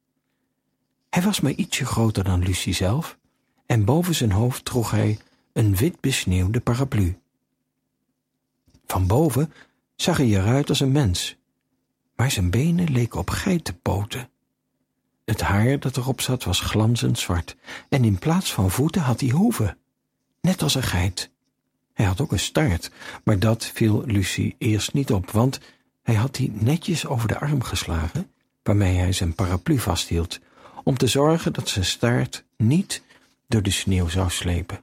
Hij 1.10 1.22
was 1.22 1.40
maar 1.40 1.52
ietsje 1.52 1.86
groter 1.86 2.24
dan 2.24 2.44
Lucie 2.44 2.74
zelf 2.74 3.18
en 3.66 3.86
boven 3.86 4.16
zijn 4.16 4.32
hoofd 4.32 4.66
droeg 4.66 4.92
hij 4.92 5.20
een 5.54 5.76
wit 5.76 6.00
besneeuwde 6.00 6.60
paraplu. 6.60 7.18
Van 8.86 9.08
boven 9.08 9.54
zag 9.96 10.18
hij 10.18 10.28
eruit 10.28 10.70
als 10.70 10.80
een 10.80 10.92
mens, 10.92 11.36
maar 12.16 12.32
zijn 12.32 12.50
benen 12.50 12.92
leken 12.92 13.20
op 13.20 13.30
geitenpoten. 13.30 14.30
Het 15.26 15.42
haar 15.42 15.80
dat 15.80 15.98
erop 15.98 16.22
zat 16.22 16.44
was 16.44 16.60
glanzend 16.60 17.20
zwart 17.20 17.56
en 17.90 18.04
in 18.04 18.20
plaats 18.20 18.54
van 18.54 18.72
voeten 18.72 19.02
had 19.02 19.20
hij 19.20 19.30
hoeven, 19.30 19.78
net 20.42 20.62
als 20.62 20.76
een 20.76 20.84
geit. 20.84 21.32
Hij 21.94 22.06
had 22.06 22.22
ook 22.22 22.32
een 22.32 22.40
staart, 22.40 22.92
maar 23.24 23.40
dat 23.40 23.66
viel 23.66 24.04
Lucie 24.06 24.56
eerst 24.58 24.94
niet 24.94 25.12
op, 25.12 25.32
want 25.32 25.60
hij 26.04 26.16
had 26.16 26.36
die 26.36 26.52
netjes 26.52 27.06
over 27.06 27.28
de 27.28 27.40
arm 27.40 27.64
geslagen, 27.64 28.32
waarmee 28.64 28.96
hij 28.96 29.12
zijn 29.12 29.36
paraplu 29.36 29.80
vasthield, 29.80 30.40
om 30.84 30.98
te 30.98 31.08
zorgen 31.08 31.54
dat 31.54 31.70
zijn 31.70 31.86
staart 31.86 32.44
niet 32.58 33.04
door 33.48 33.62
de 33.62 33.72
sneeuw 33.72 34.08
zou 34.08 34.30
slepen. 34.30 34.80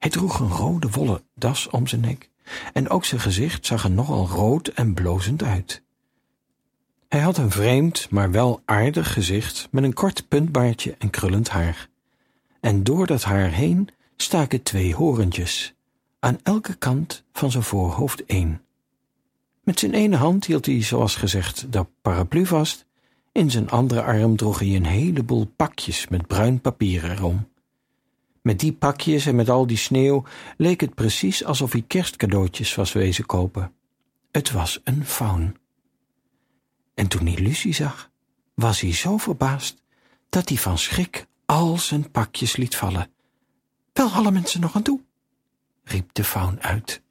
Hij 0.00 0.10
droeg 0.10 0.40
een 0.40 0.50
rode 0.50 0.90
wollen 0.90 1.22
das 1.34 1.68
om 1.68 1.86
zijn 1.86 2.00
nek 2.00 2.28
en 2.72 2.88
ook 2.88 3.04
zijn 3.04 3.20
gezicht 3.20 3.66
zag 3.66 3.84
er 3.84 3.90
nogal 3.90 4.26
rood 4.26 4.68
en 4.68 4.94
blozend 4.94 5.42
uit. 5.42 5.82
Hij 7.08 7.20
had 7.20 7.36
een 7.36 7.50
vreemd, 7.50 8.10
maar 8.10 8.30
wel 8.30 8.62
aardig 8.64 9.12
gezicht 9.12 9.68
met 9.70 9.84
een 9.84 9.92
kort 9.92 10.28
puntbaardje 10.28 10.94
en 10.98 11.10
krullend 11.10 11.48
haar. 11.48 11.88
En 12.60 12.84
door 12.84 13.06
dat 13.06 13.22
haar 13.22 13.50
heen 13.50 13.88
staken 14.16 14.62
twee 14.62 14.94
horentjes, 14.94 15.74
aan 16.18 16.38
elke 16.42 16.74
kant 16.74 17.24
van 17.32 17.50
zijn 17.50 17.62
voorhoofd 17.62 18.24
één. 18.24 18.62
Met 19.62 19.78
zijn 19.78 19.94
ene 19.94 20.16
hand 20.16 20.44
hield 20.44 20.66
hij, 20.66 20.82
zoals 20.82 21.14
gezegd, 21.14 21.72
de 21.72 21.86
paraplu 22.02 22.46
vast, 22.46 22.86
in 23.32 23.50
zijn 23.50 23.70
andere 23.70 24.02
arm 24.02 24.36
droeg 24.36 24.58
hij 24.58 24.76
een 24.76 24.86
heleboel 24.86 25.52
pakjes 25.56 26.08
met 26.08 26.26
bruin 26.26 26.60
papier 26.60 27.10
erom. 27.10 27.48
Met 28.42 28.60
die 28.60 28.72
pakjes 28.72 29.26
en 29.26 29.34
met 29.34 29.48
al 29.48 29.66
die 29.66 29.76
sneeuw 29.76 30.24
leek 30.56 30.80
het 30.80 30.94
precies 30.94 31.44
alsof 31.44 31.72
hij 31.72 31.82
kerstcadeautjes 31.82 32.74
was 32.74 32.92
wezen 32.92 33.26
kopen. 33.26 33.72
Het 34.30 34.50
was 34.50 34.80
een 34.84 35.04
faun. 35.06 35.56
En 36.94 37.08
toen 37.08 37.26
hij 37.26 37.38
Lucie 37.38 37.74
zag, 37.74 38.10
was 38.54 38.80
hij 38.80 38.92
zo 38.92 39.16
verbaasd 39.16 39.82
dat 40.28 40.48
hij 40.48 40.58
van 40.58 40.78
schrik 40.78 41.26
al 41.46 41.78
zijn 41.78 42.10
pakjes 42.10 42.56
liet 42.56 42.76
vallen. 42.76 43.10
Wel 43.92 44.08
alle 44.08 44.30
mensen 44.30 44.60
nog 44.60 44.76
aan 44.76 44.82
toe, 44.82 45.00
riep 45.84 46.12
de 46.12 46.24
faun 46.24 46.62
uit. 46.62 47.02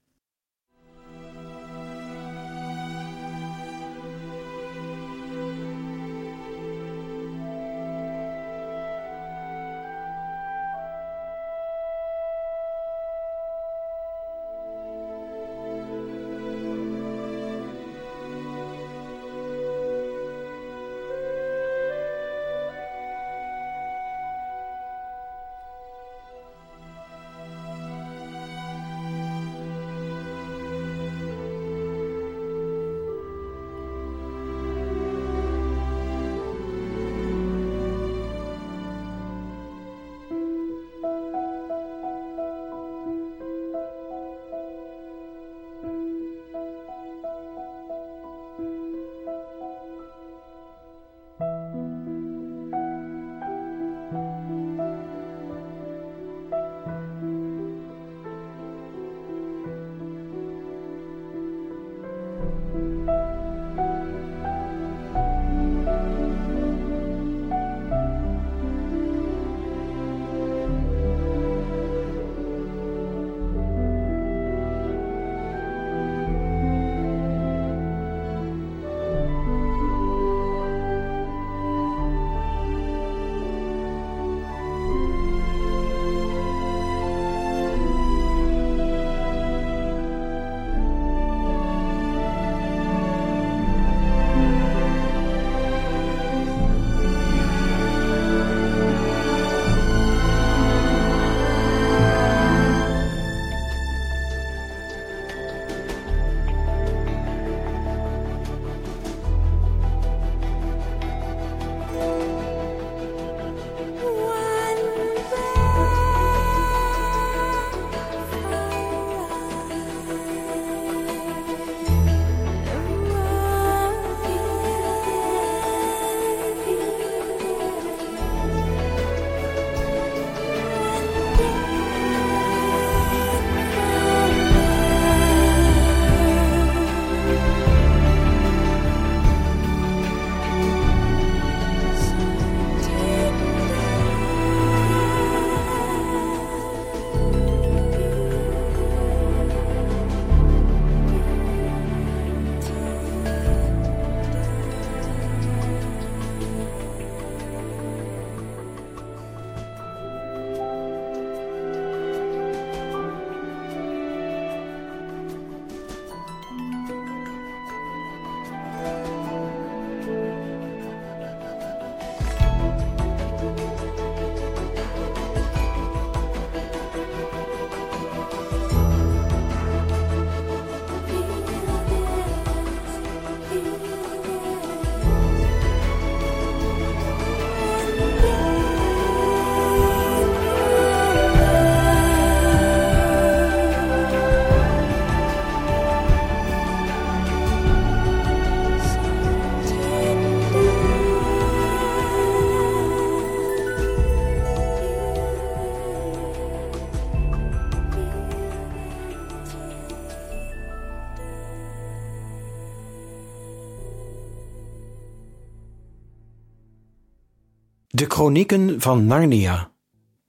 Chronieken 218.29 218.81
van 218.81 219.05
Narnia, 219.05 219.71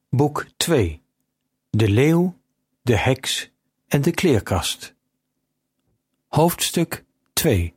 Boek 0.08 0.46
2 0.56 1.02
De 1.70 1.88
Leeuw, 1.88 2.40
de 2.82 2.96
Heks 2.96 3.50
en 3.88 4.02
de 4.02 4.10
Kleerkast. 4.10 4.94
Hoofdstuk 6.28 7.04
2 7.32 7.74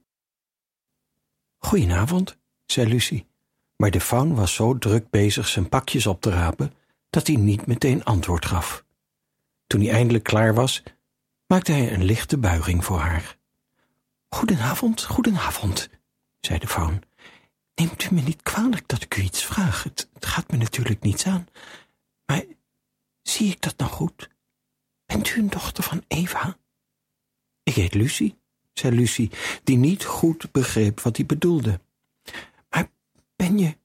Goedenavond, 1.58 2.38
zei 2.66 2.88
Lucie, 2.88 3.28
maar 3.76 3.92
de 3.92 4.02
faun 4.02 4.36
was 4.36 4.54
zo 4.54 4.78
druk 4.78 5.10
bezig 5.10 5.48
zijn 5.48 5.70
pakjes 5.70 6.08
op 6.08 6.22
te 6.22 6.30
rapen 6.30 6.74
dat 7.10 7.28
hij 7.28 7.36
niet 7.36 7.66
meteen 7.66 8.04
antwoord 8.04 8.46
gaf. 8.46 8.86
Toen 9.68 9.82
hij 9.82 9.92
eindelijk 9.92 10.24
klaar 10.24 10.54
was, 10.54 10.84
maakte 11.48 11.72
hij 11.72 11.94
een 11.94 12.04
lichte 12.04 12.38
buiging 12.38 12.86
voor 12.86 13.00
haar. 13.00 13.38
Goedenavond, 14.30 15.04
goedenavond, 15.04 15.90
zei 16.40 16.60
de 16.60 16.68
faun. 16.68 17.02
Neemt 17.76 18.04
u 18.04 18.14
me 18.14 18.22
niet 18.22 18.42
kwalijk 18.42 18.88
dat 18.88 19.02
ik 19.02 19.18
u 19.18 19.22
iets 19.22 19.46
vraag. 19.46 19.84
Het, 19.84 20.10
gaat 20.20 20.52
me 20.52 20.58
natuurlijk 20.58 21.02
niets 21.02 21.26
aan. 21.26 21.48
Maar 22.26 22.44
zie 23.22 23.52
ik 23.52 23.62
dat 23.62 23.78
nou 23.78 23.92
goed? 23.92 24.30
Bent 25.06 25.30
u 25.30 25.40
een 25.40 25.50
dochter 25.50 25.84
van 25.84 26.04
Eva? 26.08 26.58
Ik 27.64 27.74
heet 27.74 27.94
Lucie, 27.94 28.40
zei 28.74 28.96
Lucie, 28.96 29.32
die 29.64 29.78
niet 29.78 30.06
goed 30.06 30.52
begreep 30.52 31.00
wat 31.00 31.18
hij 31.18 31.26
bedoelde. 31.26 31.82
Maar 32.70 32.92
ben 33.36 33.58
je, 33.58 33.78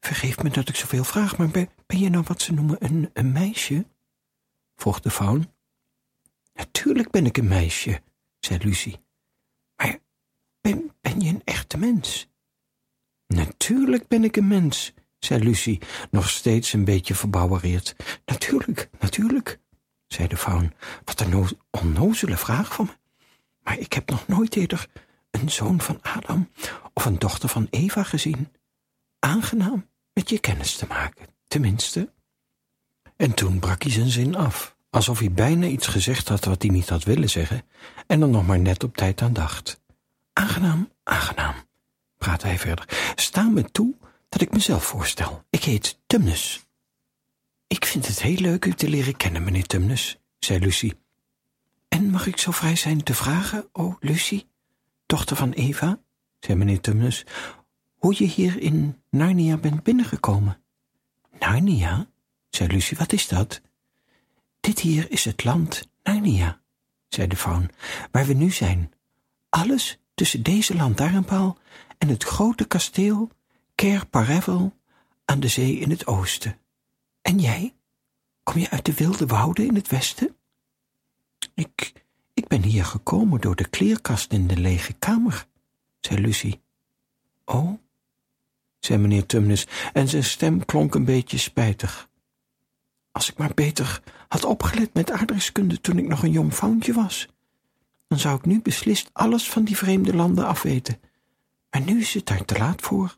vergeef 0.00 0.42
me 0.42 0.50
dat 0.50 0.68
ik 0.68 0.76
zoveel 0.76 1.04
vraag, 1.04 1.38
maar 1.38 1.50
ben, 1.50 1.68
je 1.86 2.10
nou 2.10 2.24
wat 2.26 2.42
ze 2.42 2.52
noemen 2.52 3.10
een, 3.12 3.32
meisje? 3.32 3.86
vroeg 4.76 5.00
de 5.00 5.10
faun. 5.10 5.52
Natuurlijk 6.52 7.10
ben 7.10 7.26
ik 7.26 7.36
een 7.36 7.48
meisje, 7.48 8.02
zei 8.40 8.58
Lucie. 8.64 9.00
Maar 9.76 9.98
ben, 10.60 10.96
ben 11.00 11.20
je 11.20 11.28
een 11.28 11.44
echte 11.44 11.76
mens? 11.76 12.29
Natuurlijk 13.34 14.08
ben 14.08 14.24
ik 14.24 14.36
een 14.36 14.48
mens, 14.48 14.92
zei 15.18 15.44
Lucie, 15.44 15.80
nog 16.10 16.30
steeds 16.30 16.72
een 16.72 16.84
beetje 16.84 17.14
verbouwereerd. 17.14 17.96
Natuurlijk, 18.24 18.90
natuurlijk, 19.00 19.60
zei 20.06 20.28
de 20.28 20.36
faun. 20.36 20.72
Wat 21.04 21.20
een 21.20 21.58
onnozele 21.70 22.36
vraag 22.36 22.74
van 22.74 22.84
me. 22.84 22.92
Maar 23.62 23.78
ik 23.78 23.92
heb 23.92 24.10
nog 24.10 24.28
nooit 24.28 24.56
eerder 24.56 24.86
een 25.30 25.50
zoon 25.50 25.80
van 25.80 25.98
Adam 26.02 26.50
of 26.94 27.04
een 27.04 27.18
dochter 27.18 27.48
van 27.48 27.66
Eva 27.70 28.02
gezien. 28.02 28.52
Aangenaam 29.18 29.88
met 30.12 30.28
je 30.28 30.38
kennis 30.38 30.76
te 30.76 30.86
maken, 30.86 31.26
tenminste. 31.48 32.12
En 33.16 33.34
toen 33.34 33.58
brak 33.58 33.82
hij 33.82 33.92
zijn 33.92 34.10
zin 34.10 34.36
af, 34.36 34.76
alsof 34.90 35.18
hij 35.18 35.32
bijna 35.32 35.66
iets 35.66 35.86
gezegd 35.86 36.28
had 36.28 36.44
wat 36.44 36.62
hij 36.62 36.70
niet 36.70 36.88
had 36.88 37.04
willen 37.04 37.30
zeggen, 37.30 37.62
en 38.06 38.22
er 38.22 38.28
nog 38.28 38.46
maar 38.46 38.60
net 38.60 38.84
op 38.84 38.96
tijd 38.96 39.22
aan 39.22 39.32
dacht. 39.32 39.80
Aangenaam, 40.32 40.92
aangenaam 41.02 41.68
praatte 42.20 42.46
hij 42.46 42.58
verder, 42.58 43.12
sta 43.14 43.42
me 43.42 43.70
toe 43.70 43.94
dat 44.28 44.40
ik 44.40 44.52
mezelf 44.52 44.84
voorstel. 44.84 45.44
Ik 45.50 45.64
heet 45.64 45.98
Tumnus. 46.06 46.66
Ik 47.66 47.84
vind 47.84 48.06
het 48.06 48.22
heel 48.22 48.36
leuk 48.36 48.64
u 48.64 48.72
te 48.72 48.88
leren 48.88 49.16
kennen, 49.16 49.44
meneer 49.44 49.66
Tumnus, 49.66 50.18
zei 50.38 50.58
Lucie. 50.58 50.98
En 51.88 52.10
mag 52.10 52.26
ik 52.26 52.38
zo 52.38 52.50
vrij 52.50 52.76
zijn 52.76 53.02
te 53.02 53.14
vragen, 53.14 53.68
o 53.72 53.84
oh, 53.84 53.96
Lucie, 54.00 54.48
dochter 55.06 55.36
van 55.36 55.52
Eva, 55.52 56.00
zei 56.40 56.58
meneer 56.58 56.80
Tumnus, 56.80 57.24
hoe 57.94 58.14
je 58.18 58.24
hier 58.24 58.58
in 58.58 59.02
Narnia 59.10 59.56
bent 59.56 59.82
binnengekomen? 59.82 60.62
Narnia? 61.38 62.06
zei 62.50 62.68
Lucie, 62.68 62.96
wat 62.96 63.12
is 63.12 63.28
dat? 63.28 63.60
Dit 64.60 64.80
hier 64.80 65.10
is 65.10 65.24
het 65.24 65.44
land 65.44 65.88
Narnia, 66.02 66.60
zei 67.08 67.26
de 67.26 67.36
faun, 67.36 67.70
waar 68.10 68.26
we 68.26 68.32
nu 68.32 68.50
zijn. 68.50 68.92
Alles 69.48 69.98
tussen 70.14 70.42
deze 70.42 70.74
lantaarnpaal 70.76 71.58
en 72.00 72.08
het 72.08 72.24
grote 72.24 72.64
kasteel 72.64 73.30
Ker 73.74 74.06
Parevel 74.06 74.76
aan 75.24 75.40
de 75.40 75.48
zee 75.48 75.78
in 75.78 75.90
het 75.90 76.06
oosten. 76.06 76.58
En 77.22 77.38
jij? 77.38 77.74
Kom 78.42 78.60
je 78.60 78.70
uit 78.70 78.84
de 78.84 78.94
wilde 78.94 79.26
wouden 79.26 79.66
in 79.66 79.74
het 79.74 79.88
westen? 79.88 80.36
Ik, 81.54 81.92
ik 82.34 82.48
ben 82.48 82.62
hier 82.62 82.84
gekomen 82.84 83.40
door 83.40 83.56
de 83.56 83.68
kleerkast 83.68 84.32
in 84.32 84.46
de 84.46 84.56
lege 84.56 84.92
kamer, 84.92 85.46
zei 86.00 86.20
Lucie. 86.20 86.60
Oh, 87.44 87.78
zei 88.78 88.98
meneer 88.98 89.26
Tumnus, 89.26 89.66
en 89.92 90.08
zijn 90.08 90.24
stem 90.24 90.64
klonk 90.64 90.94
een 90.94 91.04
beetje 91.04 91.38
spijtig. 91.38 92.08
Als 93.12 93.30
ik 93.30 93.38
maar 93.38 93.54
beter 93.54 94.02
had 94.28 94.44
opgelet 94.44 94.94
met 94.94 95.10
aardrijkskunde 95.10 95.80
toen 95.80 95.98
ik 95.98 96.08
nog 96.08 96.22
een 96.22 96.32
jong 96.32 96.52
fauntje 96.52 96.92
was, 96.92 97.28
dan 98.06 98.18
zou 98.18 98.36
ik 98.36 98.44
nu 98.44 98.60
beslist 98.60 99.10
alles 99.12 99.50
van 99.50 99.64
die 99.64 99.76
vreemde 99.76 100.14
landen 100.14 100.46
afweten 100.46 101.00
maar 101.70 101.80
nu 101.80 102.00
is 102.00 102.14
het 102.14 102.26
daar 102.26 102.44
te 102.44 102.58
laat 102.58 102.80
voor. 102.80 103.16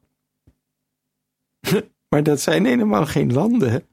Maar 2.09 2.23
dat 2.23 2.41
zijn 2.41 2.65
helemaal 2.65 3.07
geen 3.07 3.33
landen, 3.33 3.87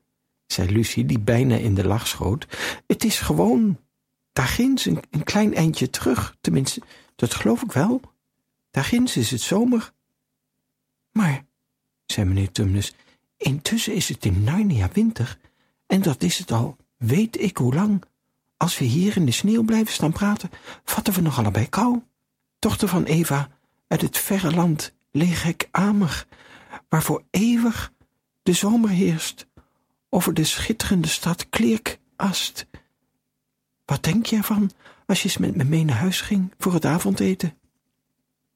zei 0.45 0.71
Lucie, 0.71 1.05
die 1.05 1.19
bijna 1.19 1.55
in 1.55 1.75
de 1.75 1.87
lach 1.87 2.07
schoot. 2.07 2.47
Het 2.87 3.03
is 3.03 3.19
gewoon 3.19 3.79
daar 4.33 4.47
ginds 4.47 4.85
een, 4.85 4.99
een 5.09 5.23
klein 5.23 5.53
eindje 5.53 5.89
terug, 5.89 6.37
tenminste, 6.41 6.81
dat 7.15 7.33
geloof 7.33 7.61
ik 7.61 7.71
wel. 7.71 8.01
Daar 8.71 8.83
ginds 8.83 9.17
is 9.17 9.31
het 9.31 9.41
zomer. 9.41 9.93
Maar, 11.11 11.45
zei 12.05 12.27
meneer 12.27 12.51
Tumnus, 12.51 12.95
intussen 13.37 13.93
is 13.93 14.09
het 14.09 14.25
in 14.25 14.43
Narnia 14.43 14.89
winter, 14.93 15.39
en 15.87 16.01
dat 16.01 16.23
is 16.23 16.37
het 16.37 16.51
al, 16.51 16.77
weet 16.97 17.41
ik 17.41 17.57
hoe 17.57 17.73
lang. 17.73 18.03
Als 18.57 18.77
we 18.77 18.85
hier 18.85 19.15
in 19.15 19.25
de 19.25 19.31
sneeuw 19.31 19.63
blijven 19.63 19.93
staan 19.93 20.11
praten, 20.11 20.49
vatten 20.83 21.13
we 21.13 21.21
nog 21.21 21.37
allebei 21.37 21.69
kou. 21.69 22.01
Dochter 22.59 22.87
van 22.87 23.03
Eva, 23.03 23.49
uit 23.89 24.01
het 24.01 24.17
verre 24.17 24.51
land 24.51 24.93
leeg 25.11 25.45
ik 25.45 25.67
Amer, 25.71 26.25
waar 26.89 27.03
voor 27.03 27.23
eeuwig 27.29 27.93
de 28.43 28.53
zomer 28.53 28.89
heerst, 28.89 29.47
over 30.09 30.33
de 30.33 30.43
schitterende 30.43 31.07
stad 31.07 31.49
Kleerkast. 31.49 32.67
Wat 33.85 34.03
denk 34.03 34.25
je 34.25 34.35
ervan 34.35 34.71
als 35.05 35.21
je 35.21 35.27
eens 35.27 35.37
met 35.37 35.55
me 35.55 35.63
mee 35.63 35.83
naar 35.83 35.97
huis 35.97 36.21
ging 36.21 36.53
voor 36.57 36.73
het 36.73 36.85
avondeten? 36.85 37.57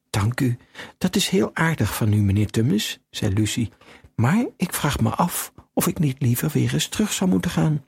Dank 0.09 0.39
u, 0.39 0.57
dat 0.97 1.15
is 1.15 1.27
heel 1.27 1.51
aardig 1.53 1.95
van 1.95 2.13
u, 2.13 2.21
meneer 2.21 2.49
Tummes, 2.49 2.99
zei 3.09 3.33
Lucie, 3.33 3.71
maar 4.15 4.45
ik 4.57 4.73
vraag 4.73 4.99
me 4.99 5.09
af 5.09 5.53
of 5.73 5.87
ik 5.87 5.99
niet 5.99 6.21
liever 6.21 6.49
weer 6.49 6.73
eens 6.73 6.87
terug 6.87 7.13
zou 7.13 7.29
moeten 7.29 7.51
gaan. 7.51 7.85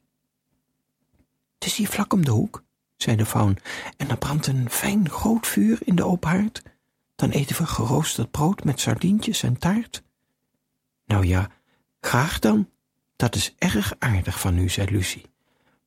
Het 1.54 1.66
is 1.66 1.76
hier 1.76 1.90
vlak 1.90 2.14
om 2.14 2.26
de 2.26 2.32
hoek, 2.32 2.64
zei 2.98 3.16
de 3.16 3.26
faun, 3.26 3.58
en 3.98 4.10
er 4.10 4.18
brandt 4.18 4.48
een 4.48 4.70
fijn 4.70 5.10
groot 5.10 5.48
vuur 5.48 5.80
in 5.84 5.96
de 5.96 6.06
open 6.06 6.30
haard. 6.30 6.62
Dan 7.16 7.30
eten 7.30 7.56
we 7.56 7.66
geroosterd 7.66 8.32
brood 8.32 8.64
met 8.64 8.80
sardientjes 8.80 9.44
en 9.44 9.58
taart. 9.58 10.04
Nou 11.06 11.26
ja, 11.26 11.50
graag 12.00 12.40
dan. 12.40 12.70
Dat 13.16 13.36
is 13.36 13.56
erg 13.58 13.94
aardig 14.00 14.40
van 14.40 14.58
u, 14.58 14.70
zei 14.70 14.92
Lucie. 14.92 15.26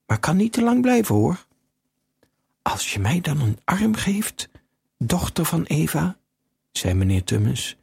Maar 0.06 0.18
kan 0.18 0.36
niet 0.36 0.52
te 0.52 0.62
lang 0.62 0.82
blijven, 0.82 1.14
hoor. 1.14 1.46
Als 2.62 2.92
je 2.92 2.98
mij 2.98 3.20
dan 3.20 3.40
een 3.40 3.58
arm 3.64 3.94
geeft, 3.94 4.48
dochter 4.98 5.44
van 5.44 5.62
Eva, 5.62 6.16
zei 6.70 6.94
meneer 6.94 7.24
Tummes, 7.24 7.78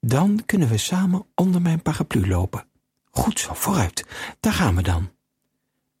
dan 0.00 0.42
kunnen 0.46 0.68
we 0.68 0.76
samen 0.76 1.26
onder 1.34 1.62
mijn 1.62 1.82
paraplu 1.82 2.28
lopen. 2.28 2.66
Goed 3.10 3.40
zo, 3.40 3.54
vooruit, 3.54 4.06
daar 4.40 4.52
gaan 4.52 4.76
we 4.76 4.82
dan. 4.82 5.10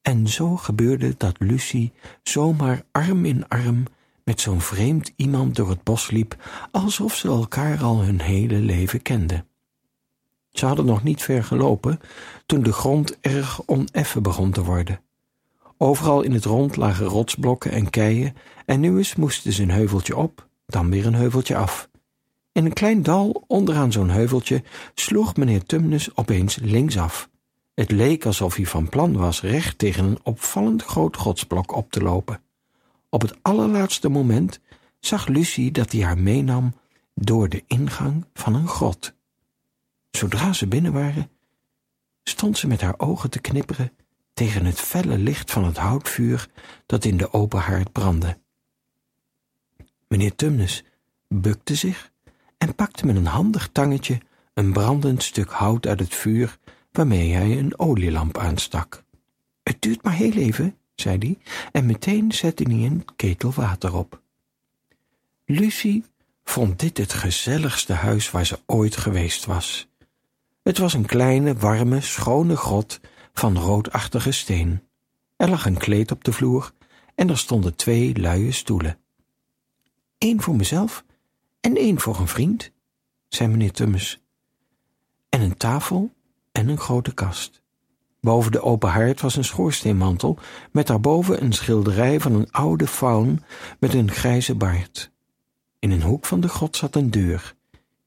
En 0.02 0.28
zo 0.28 0.56
gebeurde 0.56 1.14
dat 1.16 1.36
Lucie 1.38 1.92
zomaar 2.22 2.82
arm 2.92 3.24
in 3.24 3.48
arm 3.48 3.84
met 4.30 4.40
zo'n 4.40 4.60
vreemd 4.60 5.12
iemand 5.16 5.56
door 5.56 5.68
het 5.68 5.82
bos 5.82 6.10
liep, 6.10 6.36
alsof 6.70 7.14
ze 7.14 7.28
elkaar 7.28 7.82
al 7.82 8.02
hun 8.02 8.20
hele 8.20 8.58
leven 8.58 9.02
kenden. 9.02 9.46
Ze 10.50 10.66
hadden 10.66 10.84
nog 10.84 11.02
niet 11.02 11.22
ver 11.22 11.44
gelopen 11.44 12.00
toen 12.46 12.62
de 12.62 12.72
grond 12.72 13.20
erg 13.20 13.60
oneffen 13.66 14.22
begon 14.22 14.50
te 14.50 14.64
worden. 14.64 15.00
Overal 15.76 16.22
in 16.22 16.32
het 16.32 16.44
rond 16.44 16.76
lagen 16.76 17.06
rotsblokken 17.06 17.70
en 17.70 17.90
keien 17.90 18.36
en 18.66 18.80
nu 18.80 18.96
eens 18.96 19.14
moesten 19.14 19.52
ze 19.52 19.62
een 19.62 19.70
heuveltje 19.70 20.16
op, 20.16 20.48
dan 20.66 20.90
weer 20.90 21.06
een 21.06 21.14
heuveltje 21.14 21.56
af. 21.56 21.88
In 22.52 22.64
een 22.64 22.72
klein 22.72 23.02
dal 23.02 23.44
onderaan 23.46 23.92
zo'n 23.92 24.10
heuveltje 24.10 24.62
sloeg 24.94 25.36
meneer 25.36 25.64
Tumnus 25.64 26.16
opeens 26.16 26.56
linksaf. 26.56 27.28
Het 27.74 27.90
leek 27.90 28.26
alsof 28.26 28.54
hij 28.54 28.66
van 28.66 28.88
plan 28.88 29.16
was 29.16 29.42
recht 29.42 29.78
tegen 29.78 30.04
een 30.04 30.18
opvallend 30.22 30.82
groot 30.82 31.16
rotsblok 31.16 31.76
op 31.76 31.90
te 31.90 32.02
lopen. 32.02 32.40
Op 33.10 33.20
het 33.22 33.38
allerlaatste 33.42 34.08
moment 34.08 34.60
zag 35.00 35.26
Lucie 35.26 35.70
dat 35.70 35.92
hij 35.92 36.02
haar 36.02 36.18
meenam 36.18 36.74
door 37.14 37.48
de 37.48 37.64
ingang 37.66 38.26
van 38.34 38.54
een 38.54 38.68
grot. 38.68 39.14
Zodra 40.10 40.52
ze 40.52 40.66
binnen 40.66 40.92
waren, 40.92 41.30
stond 42.22 42.58
ze 42.58 42.66
met 42.66 42.80
haar 42.80 42.94
ogen 42.96 43.30
te 43.30 43.40
knipperen 43.40 43.92
tegen 44.32 44.64
het 44.64 44.80
felle 44.80 45.18
licht 45.18 45.50
van 45.50 45.64
het 45.64 45.76
houtvuur 45.76 46.48
dat 46.86 47.04
in 47.04 47.16
de 47.16 47.32
open 47.32 47.60
haard 47.60 47.92
brandde. 47.92 48.38
Meneer 50.08 50.34
Tumnus 50.34 50.84
bukte 51.28 51.74
zich 51.74 52.12
en 52.58 52.74
pakte 52.74 53.06
met 53.06 53.16
een 53.16 53.26
handig 53.26 53.68
tangetje 53.68 54.20
een 54.54 54.72
brandend 54.72 55.22
stuk 55.22 55.50
hout 55.50 55.86
uit 55.86 56.00
het 56.00 56.14
vuur 56.14 56.58
waarmee 56.92 57.32
hij 57.32 57.58
een 57.58 57.78
olielamp 57.78 58.38
aanstak. 58.38 59.04
Het 59.62 59.82
duurt 59.82 60.02
maar 60.02 60.12
heel 60.12 60.32
even, 60.32 60.76
zei 61.00 61.18
hij, 61.18 61.38
en 61.72 61.86
meteen 61.86 62.32
zette 62.32 62.62
hij 62.62 62.84
een 62.86 63.04
ketel 63.16 63.52
water 63.52 63.94
op. 63.94 64.20
Lucie 65.44 66.04
vond 66.44 66.78
dit 66.78 66.98
het 66.98 67.12
gezelligste 67.12 67.92
huis 67.92 68.30
waar 68.30 68.46
ze 68.46 68.58
ooit 68.66 68.96
geweest 68.96 69.46
was. 69.46 69.88
Het 70.62 70.78
was 70.78 70.94
een 70.94 71.06
kleine, 71.06 71.54
warme, 71.54 72.00
schone 72.00 72.56
grot 72.56 73.00
van 73.32 73.58
roodachtige 73.58 74.32
steen. 74.32 74.82
Er 75.36 75.48
lag 75.48 75.66
een 75.66 75.78
kleed 75.78 76.10
op 76.10 76.24
de 76.24 76.32
vloer 76.32 76.72
en 77.14 77.28
er 77.28 77.38
stonden 77.38 77.76
twee 77.76 78.16
luie 78.16 78.52
stoelen. 78.52 78.98
Eén 80.18 80.42
voor 80.42 80.56
mezelf 80.56 81.04
en 81.60 81.76
één 81.76 82.00
voor 82.00 82.18
een 82.18 82.28
vriend, 82.28 82.70
zei 83.28 83.50
meneer 83.50 83.72
Tummes. 83.72 84.20
En 85.28 85.40
een 85.40 85.56
tafel 85.56 86.12
en 86.52 86.68
een 86.68 86.78
grote 86.78 87.14
kast. 87.14 87.62
Boven 88.20 88.52
de 88.52 88.62
open 88.62 88.88
haard 88.88 89.20
was 89.20 89.36
een 89.36 89.44
schoorsteenmantel 89.44 90.38
met 90.72 90.86
daarboven 90.86 91.42
een 91.42 91.52
schilderij 91.52 92.20
van 92.20 92.34
een 92.34 92.50
oude 92.50 92.86
faun 92.86 93.42
met 93.78 93.94
een 93.94 94.10
grijze 94.10 94.54
baard. 94.54 95.10
In 95.78 95.90
een 95.90 96.02
hoek 96.02 96.26
van 96.26 96.40
de 96.40 96.48
grot 96.48 96.76
zat 96.76 96.96
een 96.96 97.10
deur. 97.10 97.54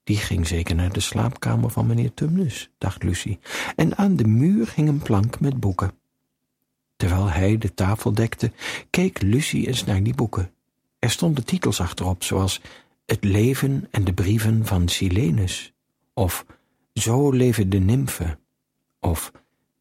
Die 0.03 0.17
ging 0.17 0.47
zeker 0.47 0.75
naar 0.75 0.93
de 0.93 0.99
slaapkamer 0.99 1.69
van 1.69 1.87
meneer 1.87 2.13
Tumnus, 2.13 2.69
dacht 2.77 3.03
Lucie, 3.03 3.39
en 3.75 3.97
aan 3.97 4.15
de 4.15 4.27
muur 4.27 4.71
hing 4.75 4.87
een 4.87 5.01
plank 5.01 5.39
met 5.39 5.59
boeken. 5.59 5.91
Terwijl 6.95 7.29
hij 7.29 7.57
de 7.57 7.73
tafel 7.73 8.13
dekte, 8.13 8.51
keek 8.89 9.21
Lucie 9.21 9.67
eens 9.67 9.85
naar 9.85 10.03
die 10.03 10.15
boeken. 10.15 10.51
Er 10.99 11.09
stonden 11.09 11.45
titels 11.45 11.79
achterop, 11.79 12.23
zoals 12.23 12.61
Het 13.05 13.23
leven 13.23 13.87
en 13.91 14.03
de 14.03 14.13
brieven 14.13 14.65
van 14.65 14.87
Silenus, 14.87 15.73
of 16.13 16.45
Zo 16.93 17.31
leven 17.31 17.69
de 17.69 17.79
nymfen, 17.79 18.39
of 18.99 19.31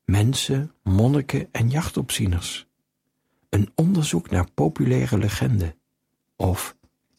Mensen, 0.04 0.72
monniken 0.82 1.48
en 1.52 1.68
jachtopzieners. 1.68 2.66
Een 3.48 3.70
onderzoek 3.74 4.30
naar 4.30 4.50
populaire 4.50 5.18
legende, 5.18 5.76
of 6.36 6.76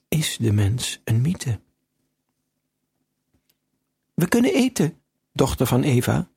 Is 0.08 0.38
de 0.38 0.52
mens 0.52 1.02
een 1.04 1.22
mythe? 1.22 1.60
We 4.14 4.28
kunnen 4.28 4.54
eten, 4.54 4.98
dochter 5.32 5.66
van 5.66 5.84
Eva, 5.84 6.30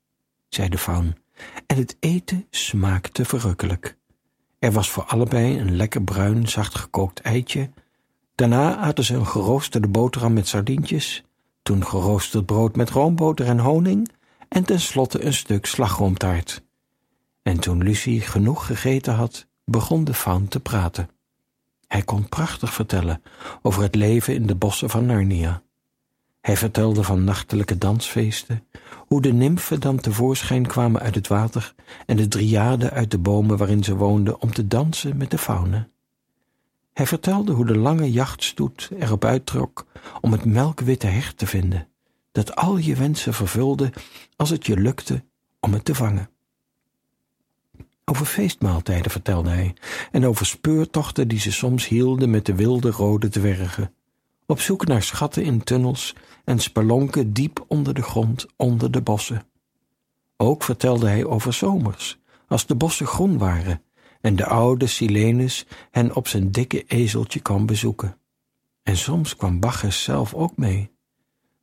zei 0.48 0.68
de 0.68 0.78
faun, 0.78 1.16
en 1.66 1.76
het 1.76 1.96
eten 2.00 2.46
smaakte 2.50 3.24
verrukkelijk. 3.24 3.96
Er 4.58 4.72
was 4.72 4.90
voor 4.90 5.02
allebei 5.02 5.58
een 5.58 5.76
lekker 5.76 6.02
bruin, 6.02 6.48
zacht 6.48 6.74
gekookt 6.74 7.20
eitje. 7.20 7.70
Daarna 8.34 8.76
aten 8.76 9.04
ze 9.04 9.14
een 9.14 9.26
geroosterde 9.26 9.88
boterham 9.88 10.32
met 10.32 10.48
sardientjes, 10.48 11.24
toen 11.62 11.86
geroosterd 11.86 12.46
brood 12.46 12.76
met 12.76 12.90
roomboter 12.90 13.46
en 13.46 13.58
honing 13.58 14.08
en 14.48 14.64
tenslotte 14.64 15.24
een 15.24 15.34
stuk 15.34 15.66
slagroomtaart. 15.66 16.64
En 17.42 17.60
toen 17.60 17.82
Lucie 17.82 18.20
genoeg 18.20 18.66
gegeten 18.66 19.14
had, 19.14 19.46
begon 19.64 20.04
de 20.04 20.14
faun 20.14 20.48
te 20.48 20.60
praten. 20.60 21.10
Hij 21.86 22.02
kon 22.02 22.28
prachtig 22.28 22.72
vertellen 22.72 23.22
over 23.62 23.82
het 23.82 23.94
leven 23.94 24.34
in 24.34 24.46
de 24.46 24.54
bossen 24.54 24.90
van 24.90 25.06
Narnia. 25.06 25.62
Hij 26.40 26.56
vertelde 26.56 27.02
van 27.02 27.24
nachtelijke 27.24 27.78
dansfeesten, 27.78 28.66
hoe 29.06 29.22
de 29.22 29.32
nymfen 29.32 29.80
dan 29.80 30.00
tevoorschijn 30.00 30.66
kwamen 30.66 31.00
uit 31.00 31.14
het 31.14 31.28
water 31.28 31.74
en 32.06 32.16
de 32.16 32.28
dryaden 32.28 32.90
uit 32.90 33.10
de 33.10 33.18
bomen 33.18 33.56
waarin 33.56 33.84
ze 33.84 33.96
woonden 33.96 34.40
om 34.40 34.52
te 34.52 34.66
dansen 34.66 35.16
met 35.16 35.30
de 35.30 35.38
faune. 35.38 35.88
Hij 36.92 37.06
vertelde 37.06 37.52
hoe 37.52 37.66
de 37.66 37.76
lange 37.76 38.12
jachtstoet 38.12 38.90
erop 38.98 39.24
uittrok 39.24 39.86
om 40.20 40.32
het 40.32 40.44
melkwitte 40.44 41.06
hert 41.06 41.38
te 41.38 41.46
vinden, 41.46 41.88
dat 42.36 42.56
al 42.56 42.76
je 42.76 42.94
wensen 42.94 43.34
vervulde 43.34 43.92
als 44.36 44.50
het 44.50 44.66
je 44.66 44.76
lukte 44.76 45.24
om 45.60 45.72
het 45.72 45.84
te 45.84 45.94
vangen. 45.94 46.30
Over 48.04 48.26
feestmaaltijden 48.26 49.10
vertelde 49.10 49.48
hij 49.48 49.74
en 50.10 50.26
over 50.26 50.46
speurtochten 50.46 51.28
die 51.28 51.40
ze 51.40 51.52
soms 51.52 51.88
hielden 51.88 52.30
met 52.30 52.46
de 52.46 52.54
wilde 52.54 52.90
rode 52.90 53.28
dwergen, 53.28 53.94
op 54.46 54.60
zoek 54.60 54.86
naar 54.86 55.02
schatten 55.02 55.42
in 55.42 55.62
tunnels 55.64 56.14
en 56.44 56.58
spelonken 56.58 57.32
diep 57.32 57.64
onder 57.68 57.94
de 57.94 58.02
grond, 58.02 58.46
onder 58.56 58.90
de 58.90 59.00
bossen. 59.02 59.46
Ook 60.36 60.62
vertelde 60.62 61.06
hij 61.06 61.24
over 61.24 61.52
zomers, 61.52 62.18
als 62.48 62.66
de 62.66 62.74
bossen 62.74 63.06
groen 63.06 63.38
waren 63.38 63.82
en 64.20 64.36
de 64.36 64.46
oude 64.46 64.86
Silenus 64.86 65.66
hen 65.90 66.14
op 66.14 66.28
zijn 66.28 66.50
dikke 66.50 66.84
ezeltje 66.86 67.40
kwam 67.40 67.66
bezoeken. 67.66 68.18
En 68.82 68.96
soms 68.96 69.36
kwam 69.36 69.60
Bacchus 69.60 70.02
zelf 70.02 70.34
ook 70.34 70.56
mee. 70.56 70.94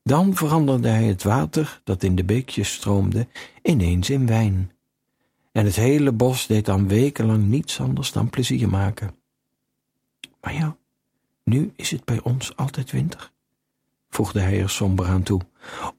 Dan 0.03 0.35
veranderde 0.35 0.87
hij 0.87 1.03
het 1.03 1.23
water 1.23 1.81
dat 1.83 2.03
in 2.03 2.15
de 2.15 2.23
beekjes 2.23 2.73
stroomde 2.73 3.27
ineens 3.61 4.09
in 4.09 4.27
wijn. 4.27 4.71
En 5.51 5.65
het 5.65 5.75
hele 5.75 6.11
bos 6.11 6.47
deed 6.47 6.65
dan 6.65 6.87
wekenlang 6.87 7.43
niets 7.47 7.79
anders 7.79 8.11
dan 8.11 8.29
plezier 8.29 8.69
maken. 8.69 9.15
Maar 10.41 10.53
ja, 10.53 10.77
nu 11.43 11.73
is 11.75 11.91
het 11.91 12.05
bij 12.05 12.21
ons 12.21 12.55
altijd 12.55 12.91
winter, 12.91 13.31
voegde 14.09 14.39
hij 14.39 14.61
er 14.61 14.69
somber 14.69 15.07
aan 15.07 15.23
toe. 15.23 15.41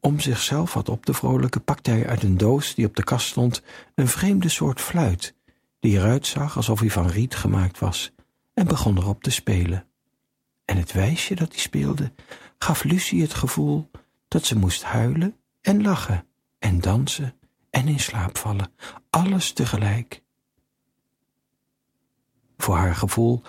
Om 0.00 0.20
zichzelf 0.20 0.74
wat 0.74 0.88
op 0.88 1.04
te 1.04 1.14
vrolijken 1.14 1.64
pakte 1.64 1.90
hij 1.90 2.06
uit 2.06 2.22
een 2.22 2.36
doos 2.36 2.74
die 2.74 2.86
op 2.86 2.96
de 2.96 3.04
kast 3.04 3.26
stond 3.26 3.62
een 3.94 4.08
vreemde 4.08 4.48
soort 4.48 4.80
fluit, 4.80 5.34
die 5.80 5.98
eruit 5.98 6.26
zag 6.26 6.56
alsof 6.56 6.80
hij 6.80 6.90
van 6.90 7.08
riet 7.08 7.34
gemaakt 7.34 7.78
was, 7.78 8.12
en 8.54 8.66
begon 8.66 8.98
erop 8.98 9.22
te 9.22 9.30
spelen. 9.30 9.86
En 10.64 10.76
het 10.76 10.92
wijsje 10.92 11.34
dat 11.34 11.48
hij 11.48 11.60
speelde 11.60 12.12
gaf 12.64 12.84
Lucie 12.84 13.22
het 13.22 13.34
gevoel 13.34 13.90
dat 14.28 14.44
ze 14.44 14.58
moest 14.58 14.82
huilen 14.82 15.36
en 15.60 15.82
lachen 15.82 16.26
en 16.58 16.80
dansen 16.80 17.34
en 17.70 17.88
in 17.88 18.00
slaap 18.00 18.38
vallen, 18.38 18.72
alles 19.10 19.52
tegelijk. 19.52 20.22
Voor 22.56 22.76
haar 22.76 22.94
gevoel 22.94 23.42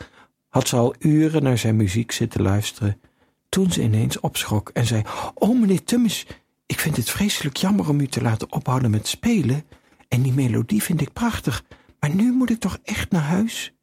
had 0.49 0.67
ze 0.67 0.75
al 0.75 0.95
uren 0.99 1.43
naar 1.43 1.58
zijn 1.58 1.75
muziek 1.75 2.12
zitten 2.12 2.41
luisteren, 2.41 3.01
toen 3.49 3.71
ze 3.71 3.82
ineens 3.82 4.19
opschrok 4.19 4.69
en 4.69 4.86
zei, 4.86 5.04
Oh, 5.34 5.60
meneer 5.60 5.84
Tummes, 5.84 6.25
ik 6.65 6.80
vind 6.80 6.97
het 6.97 7.10
vreselijk 7.10 7.58
jammer 7.58 7.89
om 7.89 7.99
u 7.99 8.08
te 8.08 8.21
laten 8.21 8.51
ophouden 8.51 8.91
met 8.91 9.08
spelen, 9.08 9.63
en 10.08 10.21
die 10.21 10.34
melodie 10.34 10.84
vind 10.84 11.01
ik 11.01 11.13
prachtig, 11.13 11.63
maar 11.99 12.15
nu 12.15 12.32
moet 12.32 12.49
ik 12.49 12.60
toch 12.60 12.78
echt 12.84 13.12
naar 13.12 13.21
huis? 13.21 13.73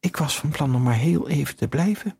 Ik 0.00 0.16
was 0.16 0.38
van 0.38 0.50
plan 0.50 0.74
om 0.74 0.82
maar 0.82 0.94
heel 0.94 1.28
even 1.28 1.56
te 1.56 1.68
blijven. 1.68 2.16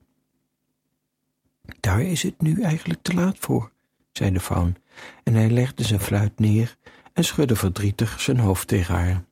Daar 1.80 2.00
is 2.00 2.22
het 2.22 2.40
nu 2.40 2.62
eigenlijk 2.62 3.02
te 3.02 3.14
laat 3.14 3.36
voor, 3.38 3.72
zei 4.12 4.32
de 4.32 4.40
faun, 4.40 4.76
en 5.22 5.34
hij 5.34 5.50
legde 5.50 5.84
zijn 5.84 6.00
fluit 6.00 6.38
neer 6.38 6.76
en 7.12 7.24
schudde 7.24 7.56
verdrietig 7.56 8.20
zijn 8.20 8.38
hoofd 8.38 8.68
tegen 8.68 8.94
haar. 8.94 9.24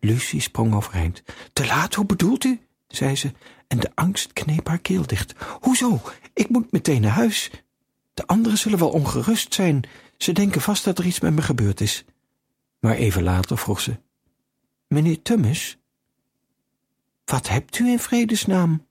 Lucie 0.00 0.40
sprong 0.40 0.74
overeind. 0.74 1.22
Te 1.52 1.66
laat, 1.66 1.94
hoe 1.94 2.06
bedoelt 2.06 2.44
u? 2.44 2.60
zei 2.88 3.16
ze, 3.16 3.32
en 3.68 3.80
de 3.80 3.90
angst 3.94 4.32
kneep 4.32 4.68
haar 4.68 4.78
keel 4.78 5.06
dicht. 5.06 5.34
Hoezo? 5.60 6.00
Ik 6.34 6.48
moet 6.48 6.72
meteen 6.72 7.00
naar 7.00 7.10
huis. 7.10 7.50
De 8.14 8.26
anderen 8.26 8.58
zullen 8.58 8.78
wel 8.78 8.90
ongerust 8.90 9.54
zijn. 9.54 9.82
Ze 10.16 10.32
denken 10.32 10.60
vast 10.60 10.84
dat 10.84 10.98
er 10.98 11.06
iets 11.06 11.20
met 11.20 11.34
me 11.34 11.42
gebeurd 11.42 11.80
is. 11.80 12.04
Maar 12.80 12.94
even 12.94 13.22
later 13.22 13.58
vroeg 13.58 13.80
ze: 13.80 13.96
Meneer 14.88 15.22
Tummes, 15.22 15.78
wat 17.24 17.48
hebt 17.48 17.78
u 17.78 17.88
in 17.88 17.98
vredesnaam? 17.98 18.86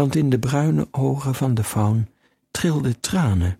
Want 0.00 0.16
in 0.16 0.30
de 0.30 0.38
bruine 0.38 0.88
ogen 0.90 1.34
van 1.34 1.54
de 1.54 1.64
faun 1.64 2.08
trilden 2.50 3.00
tranen, 3.00 3.58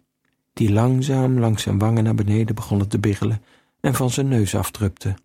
die 0.53 0.73
langzaam 0.73 1.39
langs 1.39 1.63
zijn 1.63 1.79
wangen 1.79 2.05
naar 2.05 2.15
beneden 2.15 2.55
begonnen 2.55 2.89
te 2.89 2.99
biggelen 2.99 3.43
en 3.81 3.95
van 3.95 4.11
zijn 4.11 4.29
neus 4.29 4.55
afdrupten. 4.55 5.17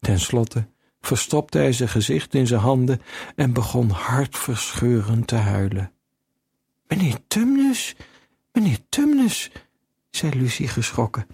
Ten 0.00 0.20
slotte 0.20 0.66
verstopte 1.00 1.58
hij 1.58 1.72
zijn 1.72 1.88
gezicht 1.88 2.34
in 2.34 2.46
zijn 2.46 2.60
handen 2.60 3.00
en 3.36 3.52
begon 3.52 3.90
hartverscheurend 3.90 5.26
te 5.26 5.34
huilen. 5.34 5.92
Meneer 6.88 7.18
Tumnus, 7.28 7.96
meneer 8.52 8.78
Tumnus, 8.88 9.50
zei 10.10 10.38
Lucie 10.38 10.68
geschrokken. 10.68 11.26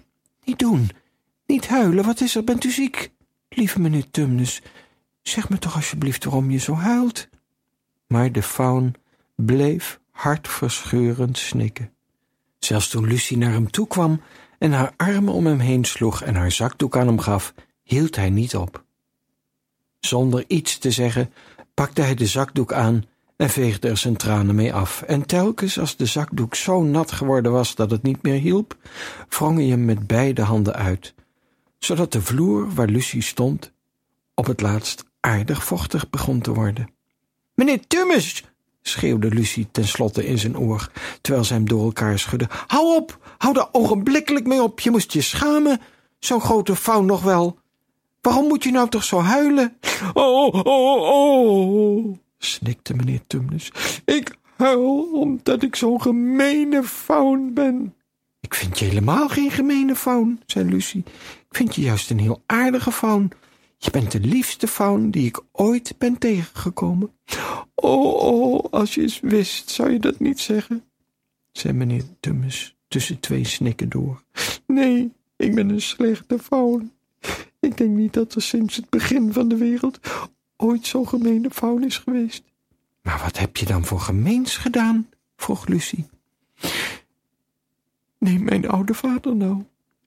Niet 0.43 0.59
doen, 0.59 0.89
niet 1.45 1.67
huilen, 1.67 2.05
wat 2.05 2.21
is 2.21 2.35
er, 2.35 2.43
bent 2.43 2.63
u 2.63 2.71
ziek? 2.71 3.11
Lieve 3.49 3.79
meneer 3.79 4.11
Tumnus, 4.11 4.61
zeg 5.21 5.49
me 5.49 5.57
toch 5.57 5.75
alsjeblieft 5.75 6.23
waarom 6.23 6.51
je 6.51 6.57
zo 6.57 6.73
huilt. 6.73 7.29
Maar 8.07 8.31
de 8.31 8.43
faun 8.43 8.95
bleef 9.45 9.99
hartverscheurend 10.11 11.37
snikken. 11.37 11.93
Zelfs 12.59 12.89
toen 12.89 13.07
Lucie 13.07 13.37
naar 13.37 13.51
hem 13.51 13.71
toe 13.71 13.87
kwam 13.87 14.21
en 14.59 14.71
haar 14.71 14.93
armen 14.97 15.33
om 15.33 15.45
hem 15.45 15.59
heen 15.59 15.85
sloeg 15.85 16.21
en 16.21 16.35
haar 16.35 16.51
zakdoek 16.51 16.97
aan 16.97 17.07
hem 17.07 17.19
gaf, 17.19 17.53
hield 17.83 18.15
hij 18.15 18.29
niet 18.29 18.55
op. 18.55 18.83
Zonder 19.99 20.43
iets 20.47 20.77
te 20.77 20.91
zeggen 20.91 21.33
pakte 21.73 22.01
hij 22.01 22.15
de 22.15 22.25
zakdoek 22.25 22.73
aan 22.73 23.05
en 23.35 23.49
veegde 23.49 23.89
er 23.89 23.97
zijn 23.97 24.17
tranen 24.17 24.55
mee 24.55 24.73
af. 24.73 25.01
En 25.01 25.25
telkens 25.25 25.79
als 25.79 25.95
de 25.95 26.05
zakdoek 26.05 26.55
zo 26.55 26.83
nat 26.83 27.11
geworden 27.11 27.51
was 27.51 27.75
dat 27.75 27.91
het 27.91 28.01
niet 28.01 28.21
meer 28.21 28.39
hielp, 28.39 28.77
wrong 29.29 29.57
hij 29.57 29.67
hem 29.67 29.85
met 29.85 30.07
beide 30.07 30.41
handen 30.41 30.73
uit, 30.73 31.13
zodat 31.77 32.11
de 32.11 32.21
vloer 32.21 32.73
waar 32.73 32.87
Lucie 32.87 33.21
stond 33.21 33.73
op 34.33 34.45
het 34.45 34.61
laatst 34.61 35.03
aardig 35.19 35.63
vochtig 35.63 36.09
begon 36.09 36.41
te 36.41 36.53
worden. 36.53 36.93
Meneer 37.53 37.87
Tummes, 37.87 38.43
schreeuwde 38.81 39.29
Lucie 39.29 39.67
tenslotte 39.71 40.25
in 40.25 40.37
zijn 40.37 40.57
oor, 40.57 40.91
terwijl 41.21 41.45
ze 41.45 41.53
hem 41.53 41.67
door 41.67 41.83
elkaar 41.83 42.19
schudde. 42.19 42.47
Hou 42.67 42.95
op, 42.95 43.17
hou 43.37 43.53
daar 43.53 43.69
ogenblikkelijk 43.71 44.47
mee 44.47 44.61
op, 44.61 44.79
je 44.79 44.91
moest 44.91 45.13
je 45.13 45.21
schamen. 45.21 45.81
Zo'n 46.19 46.41
grote 46.41 46.75
fout 46.75 47.03
nog 47.03 47.21
wel. 47.21 47.57
Waarom 48.21 48.47
moet 48.47 48.63
je 48.63 48.71
nou 48.71 48.89
toch 48.89 49.03
zo 49.03 49.21
huilen? 49.21 49.77
Oh, 50.13 50.53
oh, 50.53 50.65
oh, 50.65 51.73
oh, 51.73 52.17
snikte 52.37 52.93
meneer 52.93 53.21
Tumnus. 53.27 53.71
Ik 54.05 54.35
huil 54.57 55.09
omdat 55.13 55.63
ik 55.63 55.75
zo'n 55.75 56.01
gemene 56.01 56.83
faun 56.83 57.53
ben. 57.53 57.93
Ik 58.39 58.55
vind 58.55 58.79
je 58.79 58.85
helemaal 58.85 59.29
geen 59.29 59.51
gemene 59.51 59.95
faun, 59.95 60.39
zei 60.45 60.69
Lucie. 60.69 61.03
Ik 61.49 61.57
vind 61.57 61.75
je 61.75 61.81
juist 61.81 62.09
een 62.09 62.19
heel 62.19 62.41
aardige 62.45 62.91
faun. 62.91 63.31
Je 63.83 63.91
bent 63.91 64.11
de 64.11 64.19
liefste 64.19 64.67
faun 64.67 65.11
die 65.11 65.25
ik 65.25 65.41
ooit 65.51 65.93
ben 65.97 66.17
tegengekomen. 66.17 67.11
Oh, 67.75 68.13
oh, 68.13 68.71
als 68.71 68.95
je 68.95 69.01
eens 69.01 69.19
wist, 69.19 69.69
zou 69.69 69.91
je 69.91 69.99
dat 69.99 70.19
niet 70.19 70.39
zeggen? 70.39 70.83
zei 71.51 71.73
meneer 71.73 72.03
Tummes 72.19 72.75
tussen 72.87 73.19
twee 73.19 73.45
snikken 73.45 73.89
door. 73.89 74.23
Nee, 74.65 75.11
ik 75.35 75.55
ben 75.55 75.69
een 75.69 75.81
slechte 75.81 76.39
faun. 76.39 76.91
Ik 77.59 77.77
denk 77.77 77.97
niet 77.97 78.13
dat 78.13 78.35
er 78.35 78.41
sinds 78.41 78.75
het 78.75 78.89
begin 78.89 79.33
van 79.33 79.47
de 79.47 79.57
wereld 79.57 79.99
ooit 80.57 80.87
zo'n 80.87 81.07
gemene 81.07 81.49
faun 81.49 81.83
is 81.83 81.97
geweest. 81.97 82.43
Maar 83.01 83.19
wat 83.23 83.37
heb 83.37 83.57
je 83.57 83.65
dan 83.65 83.85
voor 83.85 83.99
gemeens 83.99 84.57
gedaan? 84.57 85.09
vroeg 85.35 85.67
Lucie. 85.67 86.09
Neem 88.17 88.43
mijn 88.43 88.69
oude 88.69 88.93
vader 88.93 89.35
nou, 89.35 89.63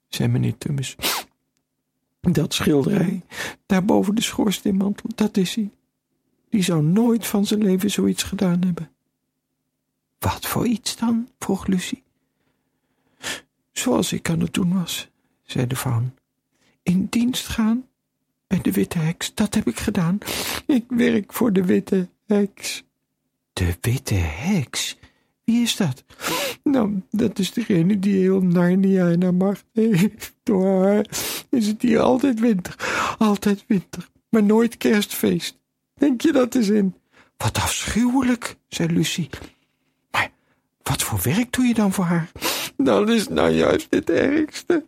zei 0.08 0.28
meneer 0.28 0.58
Tummes. 0.58 0.96
Dat 2.32 2.54
schilderij, 2.54 3.22
daar 3.66 3.84
boven 3.84 4.14
de 4.14 4.22
schoorsteenmantel, 4.22 5.10
dat 5.14 5.36
is 5.36 5.54
hij. 5.54 5.70
Die 6.48 6.62
zou 6.62 6.82
nooit 6.82 7.26
van 7.26 7.46
zijn 7.46 7.62
leven 7.62 7.90
zoiets 7.90 8.22
gedaan 8.22 8.62
hebben. 8.64 8.90
Wat 10.18 10.46
voor 10.46 10.66
iets 10.66 10.96
dan? 10.96 11.28
vroeg 11.38 11.66
Lucie. 11.66 12.02
Zoals 13.72 14.12
ik 14.12 14.30
aan 14.30 14.40
het 14.40 14.54
doen 14.54 14.74
was, 14.74 15.08
zei 15.42 15.66
de 15.66 15.76
faun. 15.76 16.14
In 16.82 17.06
dienst 17.10 17.48
gaan 17.48 17.86
bij 18.46 18.60
de 18.60 18.72
witte 18.72 18.98
heks, 18.98 19.34
dat 19.34 19.54
heb 19.54 19.66
ik 19.66 19.78
gedaan. 19.78 20.18
Ik 20.66 20.84
werk 20.88 21.32
voor 21.32 21.52
de 21.52 21.64
witte 21.64 22.08
heks. 22.26 22.84
De 23.52 23.76
witte 23.80 24.14
heks? 24.14 24.96
Wie 25.44 25.62
is 25.62 25.76
dat? 25.76 26.04
Nou, 26.62 27.02
dat 27.10 27.38
is 27.38 27.52
degene 27.52 27.98
die 27.98 28.18
heel 28.18 28.40
Narnia 28.40 29.08
in 29.08 29.22
haar 29.22 29.34
macht 29.34 29.64
heeft. 29.72 30.34
Door 30.42 30.84
haar 30.84 31.06
is 31.50 31.66
het 31.66 31.82
hier 31.82 32.00
altijd 32.00 32.40
winter. 32.40 32.74
Altijd 33.18 33.64
winter. 33.66 34.08
Maar 34.28 34.42
nooit 34.42 34.76
kerstfeest. 34.76 35.58
Denk 35.94 36.20
je 36.20 36.32
dat 36.32 36.54
eens 36.54 36.68
in? 36.68 36.94
Wat 37.36 37.56
afschuwelijk, 37.56 38.56
zei 38.68 38.92
Lucie. 38.92 39.28
Maar 40.10 40.30
wat 40.82 41.02
voor 41.02 41.20
werk 41.22 41.52
doe 41.52 41.64
je 41.64 41.74
dan 41.74 41.92
voor 41.92 42.04
haar? 42.04 42.30
Dat 42.76 43.08
is 43.08 43.28
nou 43.28 43.50
juist 43.50 43.86
het 43.90 44.10
ergste, 44.10 44.86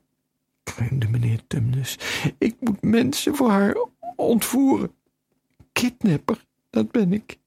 kreunde 0.63 1.09
meneer 1.09 1.41
Tumnus. 1.47 1.99
Ik 2.39 2.55
moet 2.61 2.83
mensen 2.83 3.37
voor 3.37 3.51
haar 3.51 3.77
ontvoeren. 4.17 4.93
Kidnapper, 5.73 6.45
dat 6.71 6.91
ben 6.91 7.13
ik. 7.13 7.39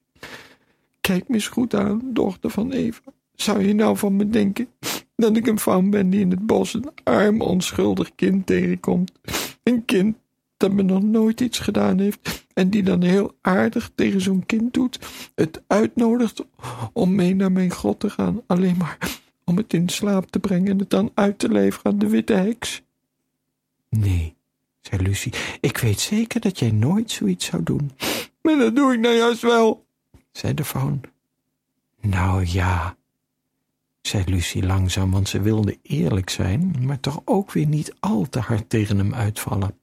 Kijk 1.10 1.28
me 1.28 1.36
eens 1.36 1.48
goed 1.48 1.76
aan, 1.76 2.02
dochter 2.04 2.50
van 2.50 2.72
Eva. 2.72 3.02
Zou 3.34 3.66
je 3.66 3.74
nou 3.74 3.98
van 3.98 4.16
me 4.16 4.30
denken 4.30 4.68
dat 5.16 5.38
ik 5.38 5.48
een 5.48 5.60
faun 5.60 5.90
ben 5.90 6.10
die 6.10 6.20
in 6.20 6.30
het 6.30 6.46
bos 6.46 6.74
een 6.74 6.90
arm, 7.04 7.42
onschuldig 7.42 8.16
kind 8.16 8.46
tegenkomt? 8.46 9.12
Een 9.64 9.86
kind 9.86 10.18
dat 10.58 10.72
me 10.72 10.82
nog 10.82 11.04
nooit 11.04 11.42
iets 11.42 11.60
gedaan 11.60 12.00
heeft 12.00 12.46
en 12.54 12.70
die 12.70 12.84
dan 12.84 13.02
heel 13.02 13.36
aardig 13.42 13.92
tegen 13.96 14.22
zo'n 14.22 14.46
kind 14.46 14.74
doet, 14.74 15.00
het 15.36 15.64
uitnodigt 15.68 16.46
om 16.94 17.16
mee 17.16 17.36
naar 17.36 17.52
mijn 17.52 17.72
grot 17.72 18.00
te 18.00 18.10
gaan, 18.10 18.42
alleen 18.48 18.78
maar 18.78 18.98
om 19.46 19.58
het 19.58 19.74
in 19.74 19.90
slaap 19.90 20.32
te 20.32 20.40
brengen 20.40 20.72
en 20.72 20.80
het 20.80 20.90
dan 20.90 21.12
uit 21.14 21.40
te 21.40 21.50
leveren 21.50 21.92
aan 21.92 22.00
de 22.00 22.10
witte 22.10 22.34
heks? 22.34 22.82
Nee, 23.90 24.36
zei 24.82 25.02
Lucie, 25.02 25.34
ik 25.62 25.78
weet 25.78 26.00
zeker 26.00 26.42
dat 26.42 26.60
jij 26.60 26.72
nooit 26.72 27.12
zoiets 27.12 27.46
zou 27.46 27.64
doen. 27.64 27.92
Maar 28.42 28.58
dat 28.58 28.76
doe 28.76 28.94
ik 28.94 29.00
nou 29.00 29.16
juist 29.16 29.42
wel, 29.42 29.88
zei 30.40 30.54
de 30.54 30.66
faun. 30.66 31.02
Nou 32.02 32.46
ja, 32.46 32.98
zei 34.02 34.24
Lucie 34.26 34.66
langzaam, 34.66 35.12
want 35.12 35.30
ze 35.30 35.42
wilde 35.42 35.80
eerlijk 35.82 36.30
zijn, 36.30 36.86
maar 36.86 37.00
toch 37.00 37.22
ook 37.26 37.52
weer 37.52 37.66
niet 37.66 37.94
al 38.00 38.30
te 38.30 38.40
hard 38.40 38.70
tegen 38.70 38.98
hem 38.98 39.14
uitvallen. 39.14 39.80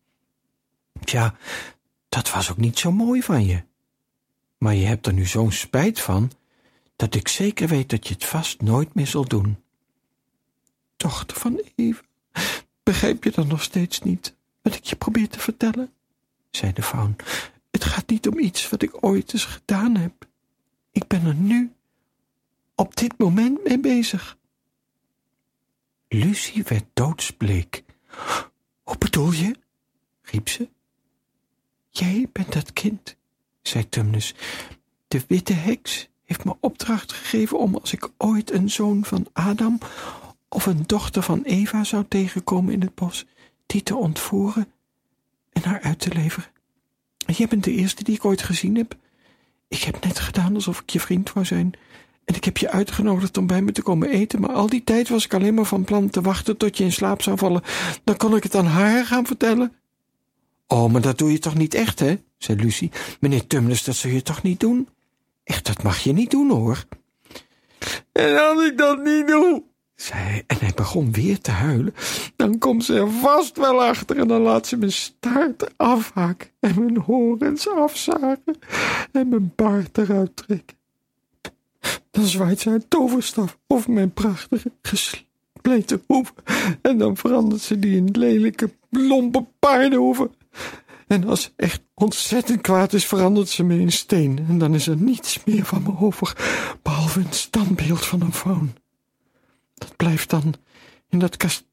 Tja, 1.05 1.35
dat 2.09 2.31
was 2.31 2.51
ook 2.51 2.57
niet 2.57 2.79
zo 2.79 2.93
mooi 2.93 3.23
van 3.23 3.47
je. 3.47 3.63
Maar 4.59 4.75
je 4.75 4.87
hebt 4.87 5.07
er 5.07 5.13
nu 5.13 5.27
zo'n 5.27 5.53
spijt 5.53 6.01
van, 6.01 6.31
dat 6.97 7.15
ik 7.15 7.29
zeker 7.29 7.69
weet 7.69 7.91
dat 7.91 8.07
je 8.07 8.15
het 8.15 8.25
vast 8.25 8.61
nooit 8.61 8.95
meer 8.95 9.07
zult 9.07 9.31
doen. 9.31 9.63
Dochter 10.97 11.37
van 11.37 11.63
Eva, 11.75 12.03
begrijp 12.83 13.25
je 13.25 13.31
dan 13.31 13.47
nog 13.47 13.63
steeds 13.63 14.01
niet 14.01 14.35
wat 14.63 14.75
ik 14.75 14.85
je 14.85 14.97
probeer 14.97 15.29
te 15.29 15.39
vertellen? 15.39 15.93
zei 16.51 16.73
de 16.73 16.83
faun. 16.83 17.17
Het 17.71 17.85
gaat 17.85 18.09
niet 18.09 18.29
om 18.29 18.39
iets 18.39 18.69
wat 18.69 18.83
ik 18.83 19.05
ooit 19.05 19.33
eens 19.33 19.45
gedaan 19.45 19.97
heb. 19.97 20.26
Ik 20.97 21.07
ben 21.07 21.27
er 21.27 21.35
nu, 21.35 21.73
op 22.75 22.97
dit 22.97 23.19
moment, 23.19 23.65
mee 23.65 23.81
bezig. 23.81 24.39
Lucie 26.09 26.63
werd 26.63 26.85
doodsbleek. 26.93 27.85
Hoe 28.83 28.99
bedoel 28.99 29.33
je? 29.33 29.55
riep 30.23 30.49
ze. 30.49 30.69
Jij 31.91 32.29
bent 32.33 32.53
dat 32.53 32.73
kind, 32.73 33.17
zei 33.63 33.89
Tumnus. 33.89 34.35
De 35.09 35.25
witte 35.29 35.53
heks 35.53 36.09
heeft 36.25 36.45
me 36.45 36.57
opdracht 36.61 37.13
gegeven 37.13 37.59
om 37.59 37.75
als 37.75 37.93
ik 37.93 38.09
ooit 38.17 38.51
een 38.51 38.71
zoon 38.71 39.05
van 39.05 39.27
Adam 39.33 39.79
of 40.49 40.67
een 40.67 40.83
dochter 40.87 41.23
van 41.23 41.43
Eva 41.43 41.85
zou 41.85 42.05
tegenkomen 42.09 42.73
in 42.73 42.81
het 42.81 42.95
bos, 42.95 43.27
die 43.67 43.83
te 43.83 43.97
ontvoeren 43.97 44.73
en 45.53 45.63
haar 45.63 45.81
uit 45.81 45.99
te 45.99 46.15
leveren. 46.15 46.51
Jij 47.17 47.47
bent 47.47 47.65
de 47.65 47.73
eerste 47.73 48.05
die 48.05 48.15
ik 48.15 48.25
ooit 48.25 48.43
gezien 48.43 48.77
heb. 48.77 48.97
Ik 49.69 49.83
heb 49.83 50.05
net 50.05 50.19
gedaan 50.19 50.55
alsof 50.55 50.81
ik 50.81 50.91
je 50.91 51.01
vriend 51.01 51.33
wou 51.33 51.47
zijn. 51.47 51.73
En 52.25 52.35
ik 52.35 52.45
heb 52.45 52.57
je 52.57 52.71
uitgenodigd 52.71 53.37
om 53.37 53.47
bij 53.47 53.63
me 53.63 53.73
te 53.73 53.83
komen 53.83 54.09
eten, 54.09 54.41
maar 54.41 54.53
al 54.53 54.67
die 54.67 54.85
tijd 54.85 55.09
was 55.09 55.25
ik 55.25 55.35
alleen 55.35 55.55
maar 55.55 55.65
van 55.65 55.85
plan 55.85 56.11
te 56.11 56.21
wachten 56.21 56.57
tot 56.57 56.77
je 56.79 56.85
in 56.85 56.93
slaap 56.93 57.23
zou 57.23 57.39
vallen. 57.39 57.63
Dan 58.05 58.17
kon 58.17 58.37
ik 58.37 58.43
het 58.43 58.55
aan 58.55 58.67
haar 58.67 59.07
gaan 59.07 59.27
vertellen. 59.27 59.73
Oh, 60.67 60.93
maar 60.93 61.01
dat 61.01 61.19
doe 61.19 61.33
je 61.33 61.39
toch 61.39 61.55
niet 61.55 61.75
echt, 61.75 61.99
hè? 61.99 62.17
zei 62.39 62.59
Lucie. 62.59 62.91
Meneer 63.21 63.47
Tumnus, 63.47 63.85
dat 63.85 63.95
zul 63.95 64.11
je 64.11 64.23
toch 64.23 64.43
niet 64.43 64.61
doen? 64.61 64.89
Echt, 65.45 65.67
dat 65.67 65.83
mag 65.83 65.99
je 65.99 66.13
niet 66.13 66.31
doen, 66.31 66.51
hoor. 66.51 66.85
En 68.13 68.49
als 68.49 68.65
ik 68.65 68.79
dat 68.79 69.05
niet 69.05 69.27
doe, 69.27 69.63
en 70.47 70.57
hij 70.59 70.73
begon 70.75 71.13
weer 71.13 71.41
te 71.41 71.51
huilen, 71.51 71.95
dan 72.37 72.59
komt 72.59 72.85
ze 72.85 72.95
er 72.95 73.11
vast 73.11 73.57
wel 73.57 73.83
achter 73.83 74.19
en 74.19 74.29
dan 74.29 74.41
laat 74.41 74.67
ze 74.67 74.77
mijn 74.77 74.93
staart 74.93 75.77
afhaken 75.77 76.49
en 76.61 76.75
mijn 76.79 76.97
horens 76.97 77.69
afzagen 77.69 78.59
en 79.13 79.29
mijn 79.29 79.53
baard 79.57 79.99
eruit 79.99 80.37
trekken. 80.37 80.77
Dan 82.11 82.25
zwaait 82.25 82.61
ze 82.61 82.69
haar 82.71 82.89
toverstaf 82.89 83.59
over 83.67 83.93
mijn 83.93 84.13
prachtige 84.13 84.73
gespleten 84.83 86.03
hoeven 86.07 86.35
en 86.83 86.99
dan 86.99 87.17
verandert 87.17 87.63
ze 87.63 87.79
die 87.79 87.97
in 87.97 88.09
lelijke, 88.13 88.71
lompe 88.91 89.47
paardenhoeven. 89.59 90.31
En 91.07 91.25
als 91.25 91.43
ze 91.43 91.51
echt 91.57 91.83
ontzettend 91.95 92.61
kwaad 92.61 92.93
is, 92.93 93.07
verandert 93.07 93.49
ze 93.49 93.65
me 93.65 93.79
in 93.79 93.93
steen. 93.93 94.45
En 94.49 94.59
dan 94.59 94.75
is 94.75 94.87
er 94.87 94.97
niets 94.97 95.45
meer 95.45 95.65
van 95.65 95.83
me 95.83 95.99
over, 95.99 96.37
behalve 96.83 97.21
een 97.21 97.33
standbeeld 97.33 98.07
van 98.07 98.21
een 98.21 98.33
faun. 98.33 98.75
Dat 99.77 99.97
blijft 99.97 100.31
dan 100.31 100.55
in 101.09 101.19
dat 101.19 101.37
kast 101.37 101.65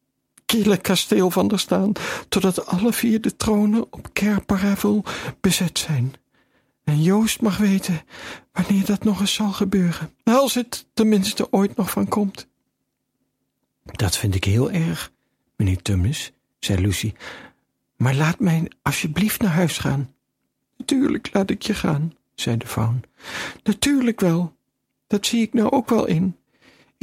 kille 0.46 0.78
kasteel 0.78 1.32
van 1.32 1.52
er 1.52 1.60
staan, 1.60 1.92
totdat 2.30 2.66
alle 2.66 2.94
vier 2.94 3.22
de 3.22 3.36
tronen 3.36 3.94
op 3.94 4.14
Kerparavel 4.14 5.04
bezet 5.42 5.80
zijn. 5.80 6.14
En 6.84 7.02
Joost 7.02 7.42
mag 7.42 7.58
weten 7.58 8.02
wanneer 8.52 8.86
dat 8.86 9.04
nog 9.04 9.20
eens 9.20 9.34
zal 9.34 9.52
gebeuren, 9.52 10.14
als 10.24 10.54
het 10.54 10.86
tenminste 10.94 11.52
ooit 11.52 11.76
nog 11.76 11.90
van 11.90 12.08
komt. 12.08 12.48
Dat 13.84 14.18
vind 14.18 14.36
ik 14.36 14.44
heel 14.44 14.72
erg, 14.72 15.12
meneer 15.56 15.82
Tummis, 15.82 16.32
zei 16.60 16.82
Lucie, 16.82 17.14
maar 17.98 18.16
laat 18.16 18.40
mij 18.40 18.72
alsjeblieft 18.82 19.42
naar 19.42 19.52
huis 19.52 19.78
gaan. 19.78 20.14
Natuurlijk 20.78 21.30
laat 21.34 21.50
ik 21.50 21.62
je 21.62 21.74
gaan, 21.74 22.14
zei 22.36 22.58
de 22.58 22.68
faun. 22.68 23.04
Natuurlijk 23.64 24.20
wel, 24.20 24.56
dat 25.08 25.26
zie 25.26 25.42
ik 25.42 25.54
nou 25.54 25.72
ook 25.72 25.90
wel 25.90 26.06
in. 26.06 26.38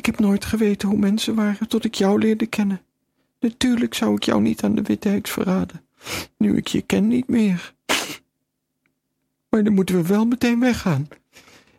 Ik 0.01 0.07
heb 0.07 0.19
nooit 0.19 0.45
geweten 0.45 0.89
hoe 0.89 0.99
mensen 0.99 1.35
waren 1.35 1.69
tot 1.69 1.85
ik 1.85 1.95
jou 1.95 2.19
leerde 2.19 2.47
kennen. 2.47 2.83
Natuurlijk 3.41 3.95
zou 3.95 4.15
ik 4.15 4.23
jou 4.23 4.41
niet 4.41 4.63
aan 4.63 4.75
de 4.75 4.83
witte 4.83 5.09
heks 5.09 5.31
verraden, 5.31 5.85
nu 6.37 6.57
ik 6.57 6.69
je 6.69 6.81
ken 6.81 7.09
niet 7.09 7.29
meer. 7.29 7.75
Maar 9.49 9.65
dan 9.65 9.73
moeten 9.73 9.95
we 9.95 10.07
wel 10.07 10.25
meteen 10.25 10.61
weggaan. 10.61 11.09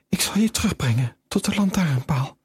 Ik 0.10 0.22
zal 0.22 0.38
je 0.38 0.52
terugbrengen 0.52 1.16
tot 1.28 1.46
de 1.46 1.56
lantaarnpaal. 1.56 2.38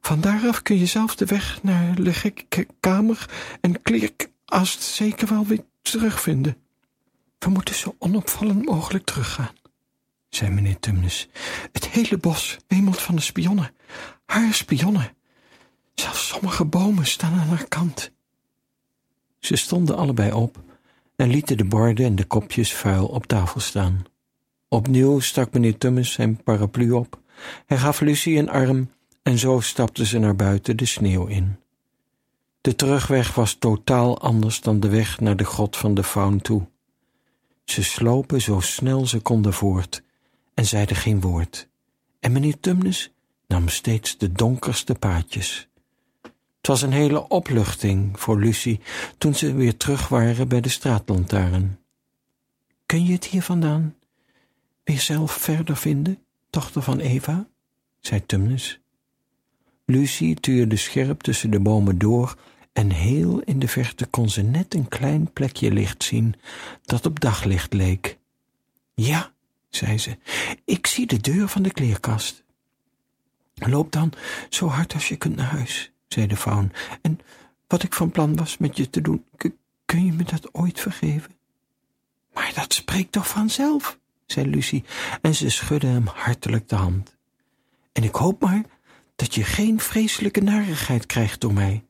Van 0.00 0.20
daaraf 0.20 0.62
kun 0.62 0.78
je 0.78 0.86
zelf 0.86 1.14
de 1.14 1.26
weg 1.26 1.62
naar 1.62 1.94
de 1.94 2.34
kamer 2.80 3.30
en 3.60 3.82
kleerkast 3.82 4.82
zeker 4.82 5.28
wel 5.28 5.46
weer 5.46 5.64
terugvinden. 5.82 6.56
We 7.38 7.50
moeten 7.50 7.74
zo 7.74 7.94
onopvallend 7.98 8.64
mogelijk 8.64 9.04
teruggaan, 9.04 9.54
zei 10.28 10.50
meneer 10.50 10.78
Tumnus. 10.78 11.28
Het 11.72 11.88
hele 11.88 12.18
bos 12.18 12.56
wemelt 12.66 13.00
van 13.00 13.14
de 13.14 13.22
spionnen, 13.22 13.74
haar 14.26 14.54
spionnen. 14.54 15.16
Zelfs 15.94 16.26
sommige 16.28 16.64
bomen 16.64 17.06
staan 17.06 17.32
aan 17.32 17.46
haar 17.46 17.68
kant. 17.68 18.12
Ze 19.38 19.56
stonden 19.56 19.96
allebei 19.96 20.32
op 20.32 20.62
en 21.16 21.30
lieten 21.30 21.56
de 21.56 21.64
borden 21.64 22.06
en 22.06 22.16
de 22.16 22.24
kopjes 22.24 22.72
vuil 22.72 23.06
op 23.06 23.26
tafel 23.26 23.60
staan. 23.60 24.04
Opnieuw 24.68 25.20
stak 25.20 25.52
meneer 25.52 25.78
Tummes 25.78 26.12
zijn 26.12 26.42
paraplu 26.42 26.90
op. 26.90 27.20
Hij 27.66 27.78
gaf 27.78 28.00
Lucie 28.00 28.38
een 28.38 28.50
arm 28.50 28.90
en 29.22 29.38
zo 29.38 29.60
stapten 29.60 30.06
ze 30.06 30.18
naar 30.18 30.36
buiten 30.36 30.76
de 30.76 30.86
sneeuw 30.86 31.26
in. 31.26 31.56
De 32.60 32.74
terugweg 32.74 33.34
was 33.34 33.54
totaal 33.54 34.20
anders 34.20 34.60
dan 34.60 34.80
de 34.80 34.88
weg 34.88 35.20
naar 35.20 35.36
de 35.36 35.44
grot 35.44 35.76
van 35.76 35.94
de 35.94 36.02
faun 36.02 36.40
toe. 36.40 36.66
Ze 37.64 37.82
slopen 37.82 38.40
zo 38.40 38.60
snel 38.60 39.06
ze 39.06 39.20
konden 39.20 39.52
voort 39.52 40.02
en 40.54 40.66
zeiden 40.66 40.96
geen 40.96 41.20
woord. 41.20 41.68
En 42.20 42.32
meneer 42.32 42.60
Tumnus 42.60 43.11
nam 43.52 43.68
steeds 43.68 44.18
de 44.18 44.32
donkerste 44.32 44.94
paadjes. 44.94 45.68
Het 46.22 46.66
was 46.66 46.82
een 46.82 46.92
hele 46.92 47.28
opluchting 47.28 48.20
voor 48.20 48.38
Lucie 48.38 48.80
toen 49.18 49.34
ze 49.34 49.54
weer 49.54 49.76
terug 49.76 50.08
waren 50.08 50.48
bij 50.48 50.60
de 50.60 50.68
straatlantaarn. 50.68 51.78
Kun 52.86 53.04
je 53.06 53.12
het 53.12 53.24
hier 53.24 53.42
vandaan 53.42 53.94
weer 54.84 55.00
zelf 55.00 55.32
verder 55.32 55.76
vinden, 55.76 56.18
dochter 56.50 56.82
van 56.82 56.98
Eva? 56.98 57.48
zei 58.00 58.26
Tumnus. 58.26 58.80
Lucie 59.84 60.34
tuurde 60.34 60.76
scherp 60.76 61.20
tussen 61.20 61.50
de 61.50 61.60
bomen 61.60 61.98
door 61.98 62.38
en 62.72 62.90
heel 62.90 63.40
in 63.40 63.58
de 63.58 63.68
verte 63.68 64.06
kon 64.06 64.28
ze 64.28 64.42
net 64.42 64.74
een 64.74 64.88
klein 64.88 65.32
plekje 65.32 65.72
licht 65.72 66.04
zien 66.04 66.34
dat 66.82 67.06
op 67.06 67.20
daglicht 67.20 67.72
leek. 67.72 68.18
Ja, 68.94 69.32
zei 69.68 69.98
ze, 69.98 70.16
ik 70.64 70.86
zie 70.86 71.06
de 71.06 71.18
deur 71.20 71.48
van 71.48 71.62
de 71.62 71.72
kleerkast. 71.72 72.42
Loop 73.70 73.92
dan 73.92 74.12
zo 74.48 74.66
hard 74.66 74.94
als 74.94 75.08
je 75.08 75.16
kunt 75.16 75.36
naar 75.36 75.50
huis, 75.50 75.92
zei 76.08 76.26
de 76.26 76.36
faun, 76.36 76.72
en 77.02 77.20
wat 77.66 77.82
ik 77.82 77.94
van 77.94 78.10
plan 78.10 78.36
was 78.36 78.58
met 78.58 78.76
je 78.76 78.90
te 78.90 79.00
doen, 79.00 79.24
kun 79.84 80.04
je 80.04 80.12
me 80.12 80.22
dat 80.22 80.54
ooit 80.54 80.80
vergeven? 80.80 81.32
Maar 82.32 82.52
dat 82.54 82.72
spreekt 82.72 83.12
toch 83.12 83.28
vanzelf, 83.28 83.98
zei 84.26 84.50
Lucie, 84.50 84.84
en 85.20 85.34
ze 85.34 85.50
schudde 85.50 85.86
hem 85.86 86.06
hartelijk 86.06 86.68
de 86.68 86.76
hand. 86.76 87.16
En 87.92 88.02
ik 88.02 88.14
hoop 88.14 88.40
maar 88.40 88.62
dat 89.16 89.34
je 89.34 89.44
geen 89.44 89.80
vreselijke 89.80 90.40
narigheid 90.40 91.06
krijgt 91.06 91.40
door 91.40 91.52
mij. 91.52 91.84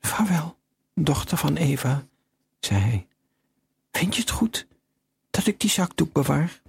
Vaarwel, 0.00 0.56
dochter 0.94 1.38
van 1.38 1.56
Eva, 1.56 2.06
zei 2.60 2.80
hij. 2.80 3.06
Vind 3.92 4.14
je 4.14 4.20
het 4.20 4.30
goed 4.30 4.66
dat 5.30 5.46
ik 5.46 5.60
die 5.60 5.70
zakdoek 5.70 6.12
bewaar? 6.12 6.60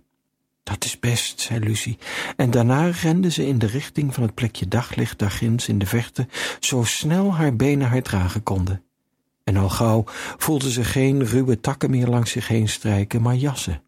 Dat 0.69 0.85
is 0.85 0.99
best, 0.99 1.39
zei 1.39 1.59
Lucie, 1.59 1.97
en 2.35 2.51
daarna 2.51 2.89
rende 2.89 3.31
ze 3.31 3.47
in 3.47 3.57
de 3.57 3.65
richting 3.65 4.13
van 4.13 4.23
het 4.23 4.33
plekje 4.33 4.67
daglicht 4.67 5.19
daar 5.19 5.31
ginds 5.31 5.67
in 5.67 5.79
de 5.79 5.85
verte, 5.85 6.27
zo 6.59 6.83
snel 6.83 7.35
haar 7.35 7.55
benen 7.55 7.87
haar 7.87 8.01
dragen 8.01 8.43
konden. 8.43 8.83
En 9.43 9.57
al 9.57 9.69
gauw 9.69 10.03
voelde 10.37 10.71
ze 10.71 10.83
geen 10.83 11.25
ruwe 11.25 11.59
takken 11.59 11.89
meer 11.89 12.07
langs 12.07 12.31
zich 12.31 12.47
heen 12.47 12.69
strijken, 12.69 13.21
maar 13.21 13.35
jassen. 13.35 13.81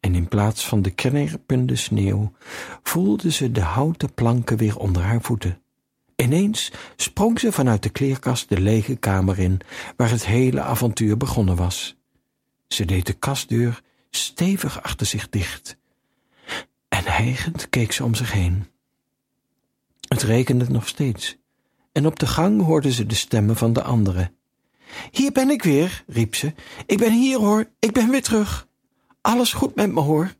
En 0.00 0.14
in 0.14 0.28
plaats 0.28 0.66
van 0.66 0.82
de 0.82 0.90
knerpende 0.90 1.76
sneeuw 1.76 2.32
voelde 2.82 3.30
ze 3.30 3.50
de 3.52 3.60
houten 3.60 4.14
planken 4.14 4.56
weer 4.56 4.78
onder 4.78 5.02
haar 5.02 5.22
voeten. 5.22 5.60
Ineens 6.16 6.72
sprong 6.96 7.40
ze 7.40 7.52
vanuit 7.52 7.82
de 7.82 7.90
kleerkast 7.90 8.48
de 8.48 8.60
lege 8.60 8.96
kamer 8.96 9.38
in, 9.38 9.60
waar 9.96 10.10
het 10.10 10.26
hele 10.26 10.60
avontuur 10.60 11.16
begonnen 11.16 11.56
was. 11.56 11.96
Ze 12.68 12.84
deed 12.84 13.06
de 13.06 13.12
kastdeur 13.12 13.82
stevig 14.10 14.82
achter 14.82 15.06
zich 15.06 15.28
dicht. 15.28 15.80
En 17.04 17.68
keek 17.70 17.92
ze 17.92 18.04
om 18.04 18.14
zich 18.14 18.32
heen. 18.32 18.66
Het 20.08 20.22
rekende 20.22 20.70
nog 20.70 20.88
steeds, 20.88 21.36
en 21.92 22.06
op 22.06 22.18
de 22.18 22.26
gang 22.26 22.62
hoorde 22.62 22.92
ze 22.92 23.06
de 23.06 23.14
stemmen 23.14 23.56
van 23.56 23.72
de 23.72 23.82
anderen. 23.82 24.36
Hier 25.10 25.32
ben 25.32 25.50
ik 25.50 25.62
weer, 25.62 26.04
riep 26.06 26.34
ze. 26.34 26.54
Ik 26.86 26.98
ben 26.98 27.12
hier 27.12 27.38
hoor, 27.38 27.68
ik 27.78 27.92
ben 27.92 28.10
weer 28.10 28.22
terug. 28.22 28.68
Alles 29.20 29.52
goed 29.52 29.74
met 29.74 29.92
me 29.92 30.00
hoor. 30.00 30.34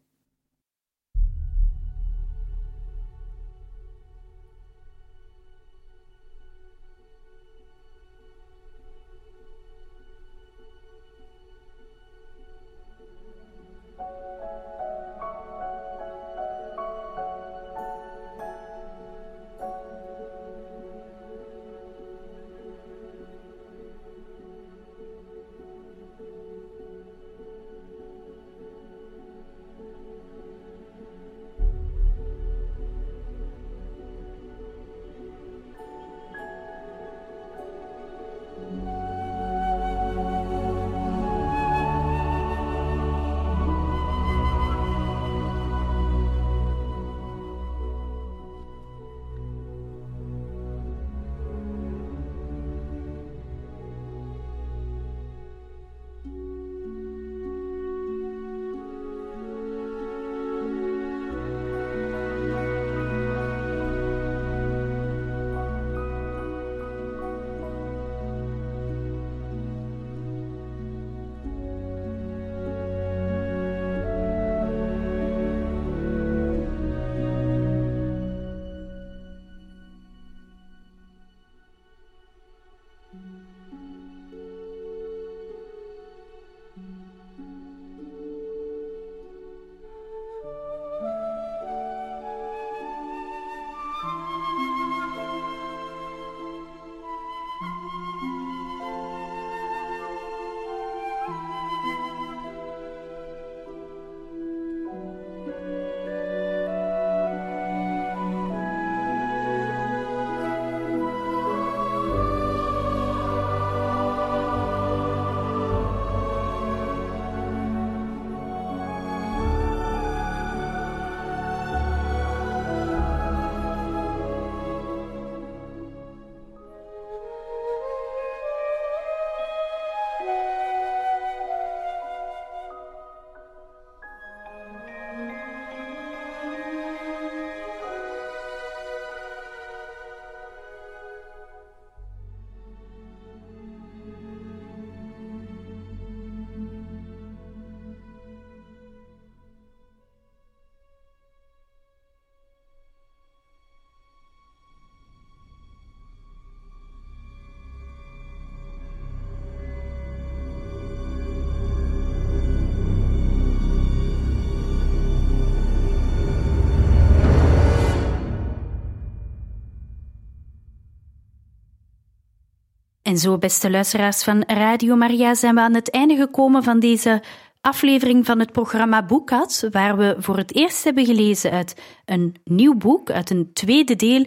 En 173.12 173.18
zo, 173.18 173.38
beste 173.38 173.70
luisteraars 173.70 174.22
van 174.22 174.42
Radio 174.46 174.96
Maria, 174.96 175.34
zijn 175.34 175.54
we 175.54 175.60
aan 175.60 175.74
het 175.74 175.90
einde 175.90 176.16
gekomen 176.16 176.62
van 176.62 176.80
deze 176.80 177.22
aflevering 177.60 178.26
van 178.26 178.38
het 178.38 178.52
programma 178.52 179.04
Boekad, 179.04 179.68
waar 179.70 179.96
we 179.96 180.16
voor 180.18 180.36
het 180.36 180.54
eerst 180.54 180.84
hebben 180.84 181.06
gelezen 181.06 181.50
uit 181.50 181.80
een 182.04 182.36
nieuw 182.44 182.74
boek, 182.74 183.10
uit 183.10 183.30
een 183.30 183.52
tweede 183.52 183.96
deel 183.96 184.26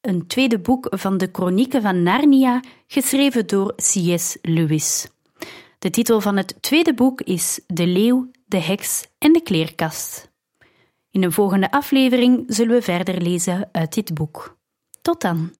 een 0.00 0.26
tweede 0.26 0.58
boek 0.58 0.86
van 0.90 1.18
de 1.18 1.28
Chronieken 1.32 1.82
van 1.82 2.02
Narnia, 2.02 2.60
geschreven 2.86 3.46
door 3.46 3.74
C.S. 3.74 4.38
Lewis. 4.42 5.08
De 5.78 5.90
titel 5.90 6.20
van 6.20 6.36
het 6.36 6.56
tweede 6.60 6.94
boek 6.94 7.20
is 7.20 7.60
De 7.66 7.86
leeuw, 7.86 8.30
de 8.46 8.60
heks 8.60 9.06
en 9.18 9.32
de 9.32 9.42
kleerkast. 9.42 10.30
In 11.10 11.22
een 11.22 11.32
volgende 11.32 11.70
aflevering 11.70 12.44
zullen 12.46 12.74
we 12.74 12.82
verder 12.82 13.22
lezen 13.22 13.68
uit 13.72 13.94
dit 13.94 14.14
boek. 14.14 14.56
Tot 15.02 15.20
dan. 15.20 15.52